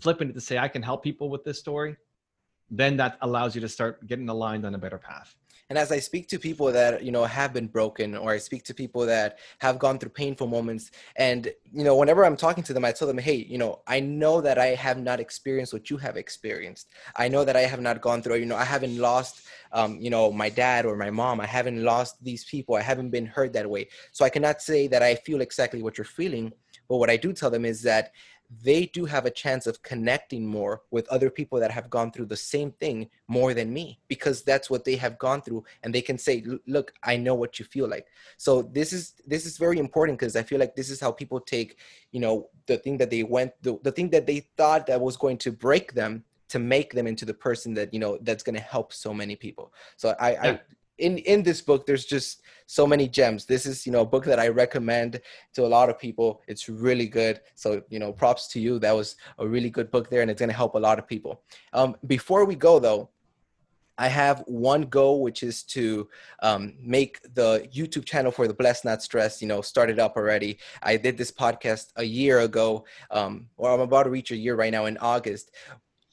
Flipping 0.00 0.30
it 0.30 0.34
to 0.34 0.40
say, 0.40 0.58
I 0.58 0.68
can 0.68 0.82
help 0.82 1.02
people 1.02 1.28
with 1.28 1.42
this 1.42 1.58
story, 1.58 1.96
then 2.70 2.96
that 2.98 3.18
allows 3.20 3.54
you 3.56 3.60
to 3.62 3.68
start 3.68 4.06
getting 4.06 4.28
aligned 4.28 4.64
on 4.64 4.74
a 4.76 4.78
better 4.78 4.98
path. 5.10 5.34
And 5.70 5.76
as 5.76 5.92
I 5.92 5.98
speak 5.98 6.28
to 6.28 6.38
people 6.38 6.72
that, 6.72 7.02
you 7.02 7.10
know, 7.10 7.24
have 7.24 7.52
been 7.52 7.66
broken 7.66 8.16
or 8.16 8.30
I 8.30 8.38
speak 8.38 8.62
to 8.64 8.74
people 8.74 9.04
that 9.04 9.38
have 9.58 9.78
gone 9.78 9.98
through 9.98 10.10
painful 10.10 10.46
moments 10.46 10.92
and, 11.16 11.42
you 11.78 11.84
know, 11.84 11.94
whenever 11.94 12.24
I'm 12.24 12.38
talking 12.38 12.64
to 12.64 12.72
them, 12.72 12.86
I 12.86 12.92
tell 12.92 13.08
them, 13.08 13.18
hey, 13.18 13.34
you 13.34 13.58
know, 13.58 13.80
I 13.86 14.00
know 14.00 14.40
that 14.40 14.56
I 14.56 14.68
have 14.86 14.98
not 14.98 15.20
experienced 15.20 15.74
what 15.74 15.90
you 15.90 15.98
have 15.98 16.16
experienced. 16.16 16.86
I 17.16 17.28
know 17.28 17.44
that 17.44 17.56
I 17.56 17.62
have 17.72 17.82
not 17.82 18.00
gone 18.00 18.22
through, 18.22 18.36
you 18.36 18.46
know, 18.46 18.56
I 18.56 18.64
haven't 18.64 18.96
lost, 18.96 19.46
um, 19.72 19.98
you 20.00 20.08
know, 20.08 20.32
my 20.32 20.48
dad 20.48 20.86
or 20.86 20.96
my 20.96 21.10
mom. 21.10 21.38
I 21.38 21.46
haven't 21.46 21.82
lost 21.82 22.24
these 22.24 22.44
people. 22.44 22.76
I 22.76 22.82
haven't 22.82 23.10
been 23.10 23.26
hurt 23.26 23.52
that 23.52 23.68
way. 23.68 23.88
So 24.12 24.24
I 24.24 24.30
cannot 24.30 24.62
say 24.62 24.86
that 24.86 25.02
I 25.02 25.16
feel 25.16 25.42
exactly 25.42 25.82
what 25.82 25.98
you're 25.98 26.16
feeling 26.20 26.52
but 26.88 26.96
what 26.96 27.10
I 27.10 27.16
do 27.16 27.32
tell 27.32 27.50
them 27.50 27.64
is 27.64 27.82
that 27.82 28.12
they 28.62 28.86
do 28.86 29.04
have 29.04 29.26
a 29.26 29.30
chance 29.30 29.66
of 29.66 29.82
connecting 29.82 30.46
more 30.46 30.82
with 30.90 31.06
other 31.08 31.28
people 31.28 31.60
that 31.60 31.70
have 31.70 31.90
gone 31.90 32.10
through 32.10 32.26
the 32.26 32.36
same 32.36 32.72
thing 32.72 33.08
more 33.28 33.52
than 33.52 33.72
me 33.72 33.98
because 34.08 34.42
that's 34.42 34.70
what 34.70 34.84
they 34.84 34.96
have 34.96 35.18
gone 35.18 35.42
through 35.42 35.62
and 35.82 35.94
they 35.94 36.00
can 36.00 36.16
say 36.16 36.44
look 36.66 36.92
i 37.02 37.16
know 37.16 37.34
what 37.34 37.58
you 37.58 37.64
feel 37.66 37.86
like 37.86 38.06
so 38.38 38.62
this 38.62 38.92
is 38.92 39.14
this 39.26 39.44
is 39.44 39.58
very 39.58 39.78
important 39.78 40.18
because 40.18 40.34
i 40.34 40.42
feel 40.42 40.58
like 40.58 40.74
this 40.74 40.88
is 40.88 40.98
how 40.98 41.12
people 41.12 41.40
take 41.40 41.78
you 42.10 42.20
know 42.20 42.48
the 42.66 42.78
thing 42.78 42.96
that 42.96 43.10
they 43.10 43.22
went 43.22 43.52
the, 43.62 43.78
the 43.82 43.92
thing 43.92 44.08
that 44.08 44.26
they 44.26 44.40
thought 44.56 44.86
that 44.86 45.00
was 45.00 45.16
going 45.16 45.36
to 45.36 45.52
break 45.52 45.92
them 45.92 46.24
to 46.48 46.58
make 46.58 46.94
them 46.94 47.06
into 47.06 47.26
the 47.26 47.34
person 47.34 47.74
that 47.74 47.92
you 47.92 48.00
know 48.00 48.18
that's 48.22 48.42
going 48.42 48.56
to 48.56 48.62
help 48.62 48.92
so 48.94 49.12
many 49.12 49.36
people 49.36 49.72
so 49.96 50.14
i, 50.18 50.32
yeah. 50.32 50.42
I 50.52 50.60
in 50.98 51.18
in 51.18 51.42
this 51.42 51.60
book 51.60 51.86
there's 51.86 52.04
just 52.04 52.42
so 52.66 52.86
many 52.86 53.08
gems. 53.08 53.46
This 53.46 53.64
is 53.64 53.86
you 53.86 53.92
know 53.92 54.02
a 54.02 54.06
book 54.06 54.24
that 54.26 54.38
i 54.38 54.48
recommend 54.48 55.20
to 55.54 55.64
a 55.64 55.66
lot 55.76 55.88
of 55.88 55.98
people. 55.98 56.42
It's 56.46 56.68
really 56.68 57.06
good. 57.06 57.40
So 57.54 57.82
you 57.88 57.98
know 57.98 58.12
props 58.12 58.48
to 58.48 58.60
you. 58.60 58.78
That 58.78 58.94
was 58.94 59.16
a 59.38 59.46
really 59.46 59.70
good 59.70 59.90
book 59.90 60.10
there 60.10 60.22
and 60.22 60.30
it's 60.30 60.38
going 60.38 60.50
to 60.50 60.56
help 60.56 60.74
a 60.74 60.78
lot 60.78 60.98
of 60.98 61.06
people. 61.06 61.42
Um, 61.72 61.96
before 62.06 62.44
we 62.44 62.54
go 62.54 62.78
though 62.78 63.10
I 63.98 64.06
have 64.06 64.44
one 64.46 64.82
goal, 64.82 65.22
which 65.22 65.42
is 65.42 65.64
to 65.64 66.08
um, 66.40 66.74
make 66.80 67.20
the 67.34 67.68
YouTube 67.74 68.04
channel 68.04 68.30
for 68.30 68.46
the 68.46 68.54
Blessed 68.54 68.84
Not 68.84 69.02
Stressed, 69.02 69.42
you 69.42 69.48
know, 69.48 69.60
started 69.60 69.98
up 69.98 70.16
already. 70.16 70.58
I 70.84 70.96
did 70.96 71.18
this 71.18 71.32
podcast 71.32 71.88
a 71.96 72.04
year 72.04 72.38
ago, 72.40 72.84
um, 73.10 73.48
or 73.56 73.72
I'm 73.72 73.80
about 73.80 74.04
to 74.04 74.10
reach 74.10 74.30
a 74.30 74.36
year 74.36 74.54
right 74.54 74.70
now 74.70 74.86
in 74.86 74.96
August 74.98 75.50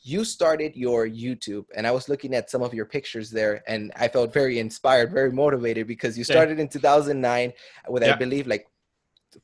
you 0.05 0.23
started 0.23 0.75
your 0.75 1.07
YouTube, 1.07 1.65
and 1.75 1.87
I 1.87 1.91
was 1.91 2.07
looking 2.07 2.35
at 2.35 2.51
some 2.51 2.61
of 2.61 2.75
your 2.75 2.85
pictures 2.85 3.31
there, 3.31 3.63
and 3.67 3.91
I 3.95 4.07
felt 4.07 4.31
very 4.31 4.59
inspired, 4.59 5.11
very 5.11 5.31
motivated 5.31 5.87
because 5.87 6.15
you 6.15 6.23
started 6.23 6.59
in 6.59 6.67
2009 6.67 7.51
with, 7.89 8.03
yeah. 8.03 8.13
I 8.13 8.15
believe, 8.15 8.45
like 8.45 8.67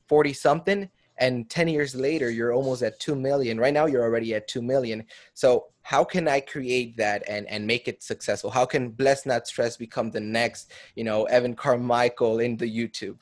40 0.06 0.32
something, 0.32 0.88
and 1.18 1.50
10 1.50 1.66
years 1.66 1.96
later, 1.96 2.30
you're 2.30 2.52
almost 2.52 2.82
at 2.82 3.00
2 3.00 3.16
million. 3.16 3.58
Right 3.58 3.74
now, 3.74 3.86
you're 3.86 4.04
already 4.04 4.36
at 4.36 4.46
2 4.46 4.62
million. 4.62 5.04
So, 5.34 5.66
how 5.82 6.04
can 6.04 6.28
I 6.28 6.38
create 6.38 6.96
that 6.96 7.24
and, 7.28 7.44
and 7.48 7.66
make 7.66 7.88
it 7.88 8.00
successful? 8.04 8.48
How 8.48 8.64
can 8.64 8.90
Bless 8.90 9.26
Not 9.26 9.48
Stress 9.48 9.76
become 9.76 10.12
the 10.12 10.20
next, 10.20 10.70
you 10.94 11.02
know, 11.02 11.24
Evan 11.24 11.56
Carmichael 11.56 12.38
in 12.38 12.56
the 12.56 12.70
YouTube? 12.70 13.18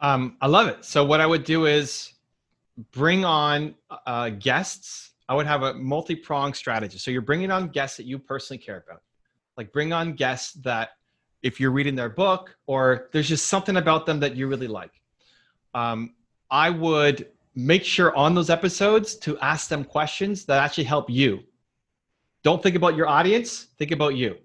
Um, 0.00 0.36
I 0.42 0.46
love 0.46 0.68
it. 0.68 0.84
So, 0.84 1.06
what 1.06 1.22
I 1.22 1.26
would 1.26 1.44
do 1.44 1.64
is 1.64 2.12
bring 2.92 3.24
on 3.24 3.74
uh, 4.06 4.28
guests 4.28 5.12
I 5.28 5.34
would 5.34 5.46
have 5.46 5.62
a 5.62 5.74
multi-pronged 5.74 6.54
strategy. 6.54 6.98
So 6.98 7.10
you're 7.10 7.22
bringing 7.22 7.50
on 7.50 7.68
guests 7.68 7.96
that 7.96 8.06
you 8.06 8.18
personally 8.18 8.58
care 8.58 8.84
about. 8.86 9.02
Like 9.56 9.72
bring 9.72 9.92
on 9.92 10.12
guests 10.12 10.52
that 10.64 10.90
if 11.42 11.60
you're 11.60 11.70
reading 11.70 11.94
their 11.94 12.08
book 12.08 12.56
or 12.66 13.08
there's 13.12 13.28
just 13.28 13.46
something 13.46 13.76
about 13.76 14.06
them 14.06 14.20
that 14.20 14.36
you 14.36 14.46
really 14.46 14.68
like. 14.68 15.00
Um, 15.74 16.14
I 16.50 16.70
would 16.70 17.28
make 17.54 17.84
sure 17.84 18.14
on 18.16 18.34
those 18.34 18.50
episodes 18.50 19.16
to 19.16 19.38
ask 19.38 19.68
them 19.68 19.84
questions 19.84 20.44
that 20.44 20.62
actually 20.62 20.84
help 20.84 21.08
you. 21.10 21.42
Don't 22.42 22.62
think 22.62 22.76
about 22.76 22.94
your 22.94 23.08
audience, 23.08 23.68
think 23.78 23.90
about 23.90 24.14
you. 24.14 24.36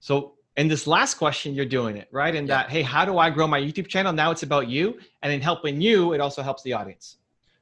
So 0.00 0.34
in 0.56 0.68
this 0.68 0.86
last 0.86 1.14
question, 1.14 1.54
you're 1.54 1.64
doing 1.64 1.96
it, 1.96 2.08
right? 2.12 2.34
In 2.34 2.46
yeah. 2.46 2.58
that, 2.58 2.70
hey, 2.70 2.82
how 2.82 3.04
do 3.04 3.18
I 3.18 3.30
grow 3.30 3.46
my 3.46 3.60
YouTube 3.60 3.88
channel? 3.88 4.12
Now 4.12 4.30
it's 4.30 4.44
about 4.44 4.68
you. 4.68 4.98
And 5.22 5.32
in 5.32 5.40
helping 5.40 5.80
you, 5.80 6.12
it 6.12 6.20
also 6.20 6.42
helps 6.42 6.62
the 6.62 6.74
audience. 6.74 7.16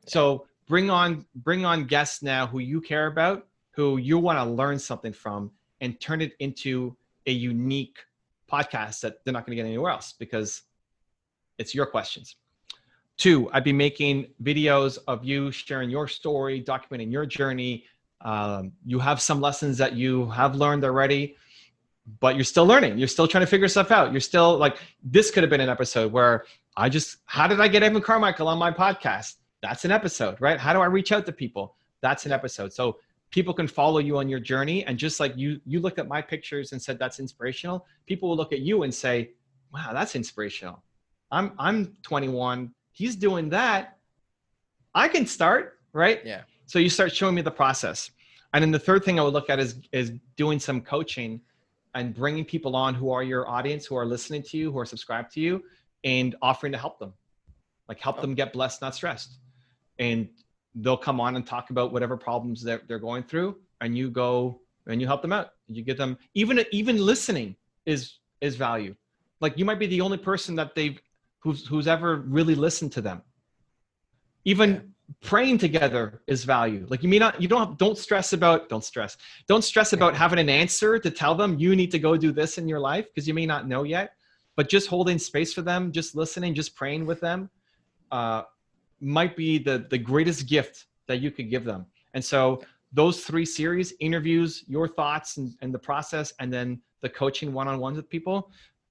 So 0.07 0.47
bring 0.67 0.91
on 0.91 1.27
bring 1.35 1.65
on 1.65 1.85
guests 1.85 2.23
now 2.23 2.47
who 2.47 2.59
you 2.59 2.81
care 2.81 3.07
about 3.07 3.47
who 3.73 3.97
you 3.97 4.19
want 4.19 4.39
to 4.39 4.45
learn 4.45 4.79
something 4.79 5.13
from 5.13 5.51
and 5.81 6.01
turn 6.01 6.21
it 6.21 6.33
into 6.39 6.97
a 7.27 7.33
unique 7.33 7.99
podcast 8.51 9.01
that 9.01 9.25
they're 9.25 9.33
not 9.33 9.47
going 9.47 9.57
to 9.57 9.63
get 9.63 9.67
anywhere 9.67 9.91
else 9.91 10.15
because 10.19 10.63
it's 11.59 11.75
your 11.75 11.87
questions. 11.87 12.37
Two 13.19 13.51
i'd 13.53 13.65
be 13.65 13.73
making 13.73 14.27
videos 14.43 14.99
of 15.07 15.25
you 15.25 15.51
sharing 15.51 15.91
your 15.91 16.09
story 16.09 16.63
documenting 16.63 17.13
your 17.13 17.27
journey. 17.27 17.85
Um, 18.21 18.73
you 18.85 18.99
have 19.01 19.21
some 19.21 19.41
lessons 19.41 19.79
that 19.79 19.95
you 19.95 20.31
have 20.31 20.55
learned 20.55 20.85
already 20.85 21.37
but 22.19 22.35
you're 22.35 22.43
still 22.43 22.67
learning. 22.67 22.99
You're 22.99 23.07
still 23.07 23.29
trying 23.29 23.43
to 23.43 23.47
figure 23.47 23.69
stuff 23.69 23.93
out. 23.93 24.11
You're 24.11 24.21
still 24.21 24.59
like 24.59 24.77
this 25.05 25.31
could 25.31 25.45
have 25.45 25.51
been 25.51 25.61
an 25.61 25.69
episode 25.69 26.13
where 26.13 26.45
i 26.77 26.89
just 26.89 27.19
how 27.27 27.47
did 27.47 27.61
i 27.61 27.69
get 27.69 27.83
evan 27.83 28.01
carmichael 28.01 28.49
on 28.49 28.59
my 28.59 28.71
podcast 28.71 29.35
that's 29.63 29.85
an 29.85 29.93
episode, 29.93 30.41
right? 30.41 30.59
How 30.59 30.73
do 30.73 30.81
I 30.81 30.87
reach 30.87 31.13
out 31.13 31.25
to 31.27 31.33
people? 31.33 31.77
That's 32.01 32.27
an 32.27 32.33
episode. 32.33 32.73
So 32.73 32.99
people 33.31 33.55
can 33.55 33.69
follow 33.69 34.01
you 34.01 34.19
on 34.19 34.29
your 34.29 34.41
journey. 34.41 34.85
And 34.85 34.99
just 34.99 35.21
like 35.21 35.37
you, 35.37 35.61
you 35.65 35.81
looked 35.81 36.01
at 36.01 36.09
my 36.09 36.21
pictures 36.21 36.73
and 36.73 36.83
said 36.83 36.99
that's 36.99 37.21
inspirational. 37.21 37.87
People 38.07 38.29
will 38.29 38.37
look 38.37 38.53
at 38.53 38.61
you 38.61 38.83
and 38.83 38.93
say, 38.93 39.31
"Wow, 39.73 39.93
that's 39.93 40.17
inspirational." 40.17 40.83
I'm 41.31 41.53
I'm 41.59 41.97
21. 42.03 42.75
He's 42.91 43.17
doing 43.17 43.49
that. 43.51 43.99
I 44.95 45.09
can 45.09 45.27
start, 45.27 45.79
right? 45.93 46.21
Yeah. 46.25 46.43
So 46.67 46.79
you 46.79 46.91
start 46.91 47.15
showing 47.15 47.35
me 47.35 47.43
the 47.43 47.51
process. 47.51 48.11
And 48.53 48.63
then 48.63 48.71
the 48.71 48.79
third 48.79 49.03
thing 49.05 49.19
I 49.19 49.23
would 49.23 49.33
look 49.33 49.49
at 49.49 49.61
is 49.61 49.77
is 49.93 50.13
doing 50.37 50.59
some 50.59 50.81
coaching 50.81 51.41
and 51.95 52.15
bringing 52.15 52.45
people 52.45 52.75
on 52.75 52.95
who 52.95 53.11
are 53.11 53.23
your 53.23 53.49
audience, 53.49 53.87
who 53.87 53.97
are 53.97 54.07
listening 54.07 54.43
to 54.43 54.57
you, 54.57 54.73
who 54.73 54.79
are 54.79 54.87
subscribed 54.87 55.33
to 55.35 55.41
you, 55.41 55.63
and 56.05 56.35
offering 56.43 56.73
to 56.73 56.79
help 56.79 56.99
them, 56.99 57.13
like 57.89 58.01
help 58.01 58.19
oh. 58.19 58.23
them 58.23 58.35
get 58.35 58.53
blessed, 58.53 58.83
not 58.83 58.95
stressed 58.95 59.39
and 59.99 60.29
they'll 60.77 60.97
come 60.97 61.21
on 61.21 61.37
and 61.37 61.47
talk 61.47 61.71
about 61.71 61.93
whatever 61.93 62.17
problems 62.17 62.63
that 62.63 62.89
they're 62.89 62.99
going 62.99 63.23
through 63.23 63.57
and 63.81 63.97
you 63.97 64.11
go 64.11 64.61
and 64.87 65.01
you 65.01 65.07
help 65.07 65.23
them 65.23 65.33
out. 65.33 65.51
You 65.69 65.83
get 65.83 65.97
them 65.97 66.19
even 66.35 66.65
even 66.73 66.97
listening 66.97 67.57
is 67.87 68.19
is 68.41 68.57
value. 68.57 68.95
Like 69.41 69.59
you 69.59 69.65
might 69.65 69.79
be 69.79 69.87
the 69.87 70.01
only 70.01 70.19
person 70.19 70.55
that 70.57 70.75
they've 70.75 71.01
who's 71.41 71.67
who's 71.67 71.87
ever 71.87 72.17
really 72.17 72.55
listened 72.55 72.93
to 72.93 73.01
them. 73.01 73.23
Even 74.45 74.71
yeah. 74.71 74.81
praying 75.21 75.59
together 75.59 76.23
is 76.27 76.45
value. 76.45 76.87
Like 76.89 77.03
you 77.03 77.09
may 77.09 77.19
not 77.19 77.41
you 77.41 77.49
don't 77.49 77.79
don't 77.79 77.99
stress 77.99 78.33
about 78.33 78.69
don't 78.69 78.85
stress 78.85 79.17
don't 79.49 79.63
stress 79.63 79.93
about 79.93 80.15
having 80.15 80.39
an 80.39 80.49
answer 80.49 80.99
to 80.99 81.11
tell 81.11 81.35
them 81.35 81.59
you 81.59 81.77
need 81.77 81.91
to 81.91 81.99
go 81.99 82.17
do 82.17 82.33
this 82.33 82.59
in 82.59 82.69
your 82.69 82.81
life 82.81 83.07
because 83.07 83.29
you 83.29 83.35
may 83.35 83.47
not 83.47 83.69
know 83.69 83.83
yet. 83.83 84.15
But 84.55 84.69
just 84.69 84.89
holding 84.89 85.19
space 85.19 85.53
for 85.55 85.63
them 85.63 85.93
just 85.93 86.15
listening 86.15 86.55
just 86.55 86.75
praying 86.77 87.07
with 87.07 87.21
them 87.21 87.51
uh, 88.11 88.43
might 89.03 89.37
be 89.37 89.59
the 89.59 89.87
the 89.91 89.99
greatest 89.99 90.47
gift 90.49 90.87
that 91.09 91.21
you 91.21 91.31
could 91.31 91.51
give 91.51 91.65
them 91.65 91.85
and 92.15 92.25
so 92.25 92.63
those 92.93 93.25
three 93.25 93.45
series 93.45 93.95
interviews 94.01 94.65
your 94.67 94.87
thoughts 94.87 95.37
and, 95.37 95.55
and 95.61 95.75
the 95.75 95.79
process 95.79 96.33
and 96.41 96.53
then 96.53 96.81
the 97.01 97.09
coaching 97.09 97.53
one-on-ones 97.53 97.97
with 97.97 98.09
people 98.09 98.51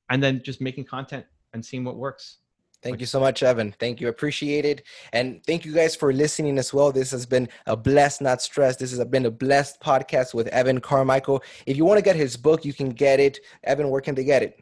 and 0.10 0.22
then 0.22 0.42
just 0.44 0.60
making 0.60 0.84
content 0.84 1.26
and 1.54 1.66
seeing 1.66 1.84
what 1.84 1.96
works 1.96 2.38
Thank 2.82 3.00
you 3.00 3.06
so 3.06 3.20
much, 3.20 3.44
Evan. 3.44 3.76
Thank 3.80 4.02
you. 4.02 4.08
Appreciate 4.08 4.66
it. 4.66 4.84
And 5.14 5.44
thank 5.46 5.66
you 5.66 5.72
guys 5.72 5.96
for 5.96 6.12
listening 6.12 6.58
as 6.58 6.74
well. 6.74 6.92
This 6.92 7.12
has 7.12 7.28
been 7.28 7.48
a 7.68 7.78
blessed, 7.78 8.22
not 8.22 8.42
stressed. 8.42 8.80
This 8.80 8.90
has 8.92 9.06
been 9.06 9.28
a 9.28 9.32
blessed 9.32 9.80
podcast 9.82 10.34
with 10.34 10.48
Evan 10.48 10.82
Carmichael. 10.82 11.44
If 11.68 11.78
you 11.78 11.86
want 11.86 12.00
to 12.00 12.04
get 12.04 12.16
his 12.16 12.36
book, 12.36 12.66
you 12.66 12.74
can 12.74 12.90
get 12.90 13.20
it. 13.20 13.40
Evan, 13.64 13.90
where 13.90 14.02
can 14.02 14.16
they 14.16 14.24
get 14.24 14.42
it? 14.42 14.60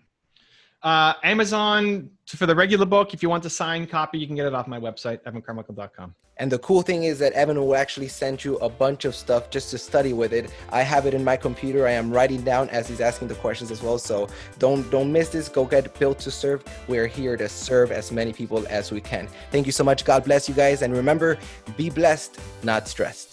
Uh, 0.82 1.14
Amazon 1.24 2.10
for 2.26 2.46
the 2.46 2.56
regular 2.56 2.86
book. 2.86 3.14
If 3.14 3.22
you 3.22 3.30
want 3.30 3.44
the 3.44 3.50
signed 3.50 3.90
copy, 3.90 4.18
you 4.18 4.28
can 4.28 4.36
get 4.36 4.46
it 4.46 4.54
off 4.54 4.68
my 4.68 4.80
website, 4.80 5.22
evancarmichael.com. 5.24 6.16
And 6.38 6.50
the 6.50 6.60
cool 6.60 6.82
thing 6.82 7.04
is 7.04 7.20
that 7.20 7.34
Evan 7.34 7.58
will 7.58 7.76
actually 7.76 8.08
send 8.08 8.46
you 8.46 8.56
a 8.60 8.70
bunch 8.70 9.04
of 9.04 9.14
stuff 9.14 9.50
just 9.50 9.72
to 9.72 9.78
study 9.78 10.14
with 10.14 10.32
it. 10.32 10.50
I 10.70 10.84
have 10.84 11.06
it 11.06 11.14
in 11.14 11.22
my 11.22 11.36
computer. 11.36 11.86
I 11.86 11.92
am 11.92 12.10
writing 12.10 12.44
down 12.44 12.70
as 12.70 12.88
he's 12.88 13.02
asking 13.02 13.28
the 13.28 13.36
questions 13.36 13.72
as 13.72 13.84
well. 13.84 13.98
So 13.98 14.30
don't 14.58 14.90
don't 14.90 15.12
miss 15.12 15.28
this. 15.30 15.50
Go 15.50 15.66
get 15.66 15.94
built 16.00 16.18
to 16.20 16.32
serve. 16.32 16.64
We're 16.88 17.08
here 17.08 17.36
to 17.36 17.50
serve 17.50 17.92
as 17.92 18.10
many 18.14 18.32
people 18.32 18.66
as 18.70 18.90
we 18.90 19.02
can. 19.02 19.28
Thank 19.52 19.66
you 19.66 19.74
so 19.74 19.84
much. 19.84 20.06
God 20.06 20.24
bless 20.24 20.48
you 20.48 20.56
guys. 20.56 20.82
And 20.82 20.96
remember, 20.96 21.38
be 21.76 21.90
blessed, 21.90 22.40
not 22.64 22.88
stressed. 22.88 23.29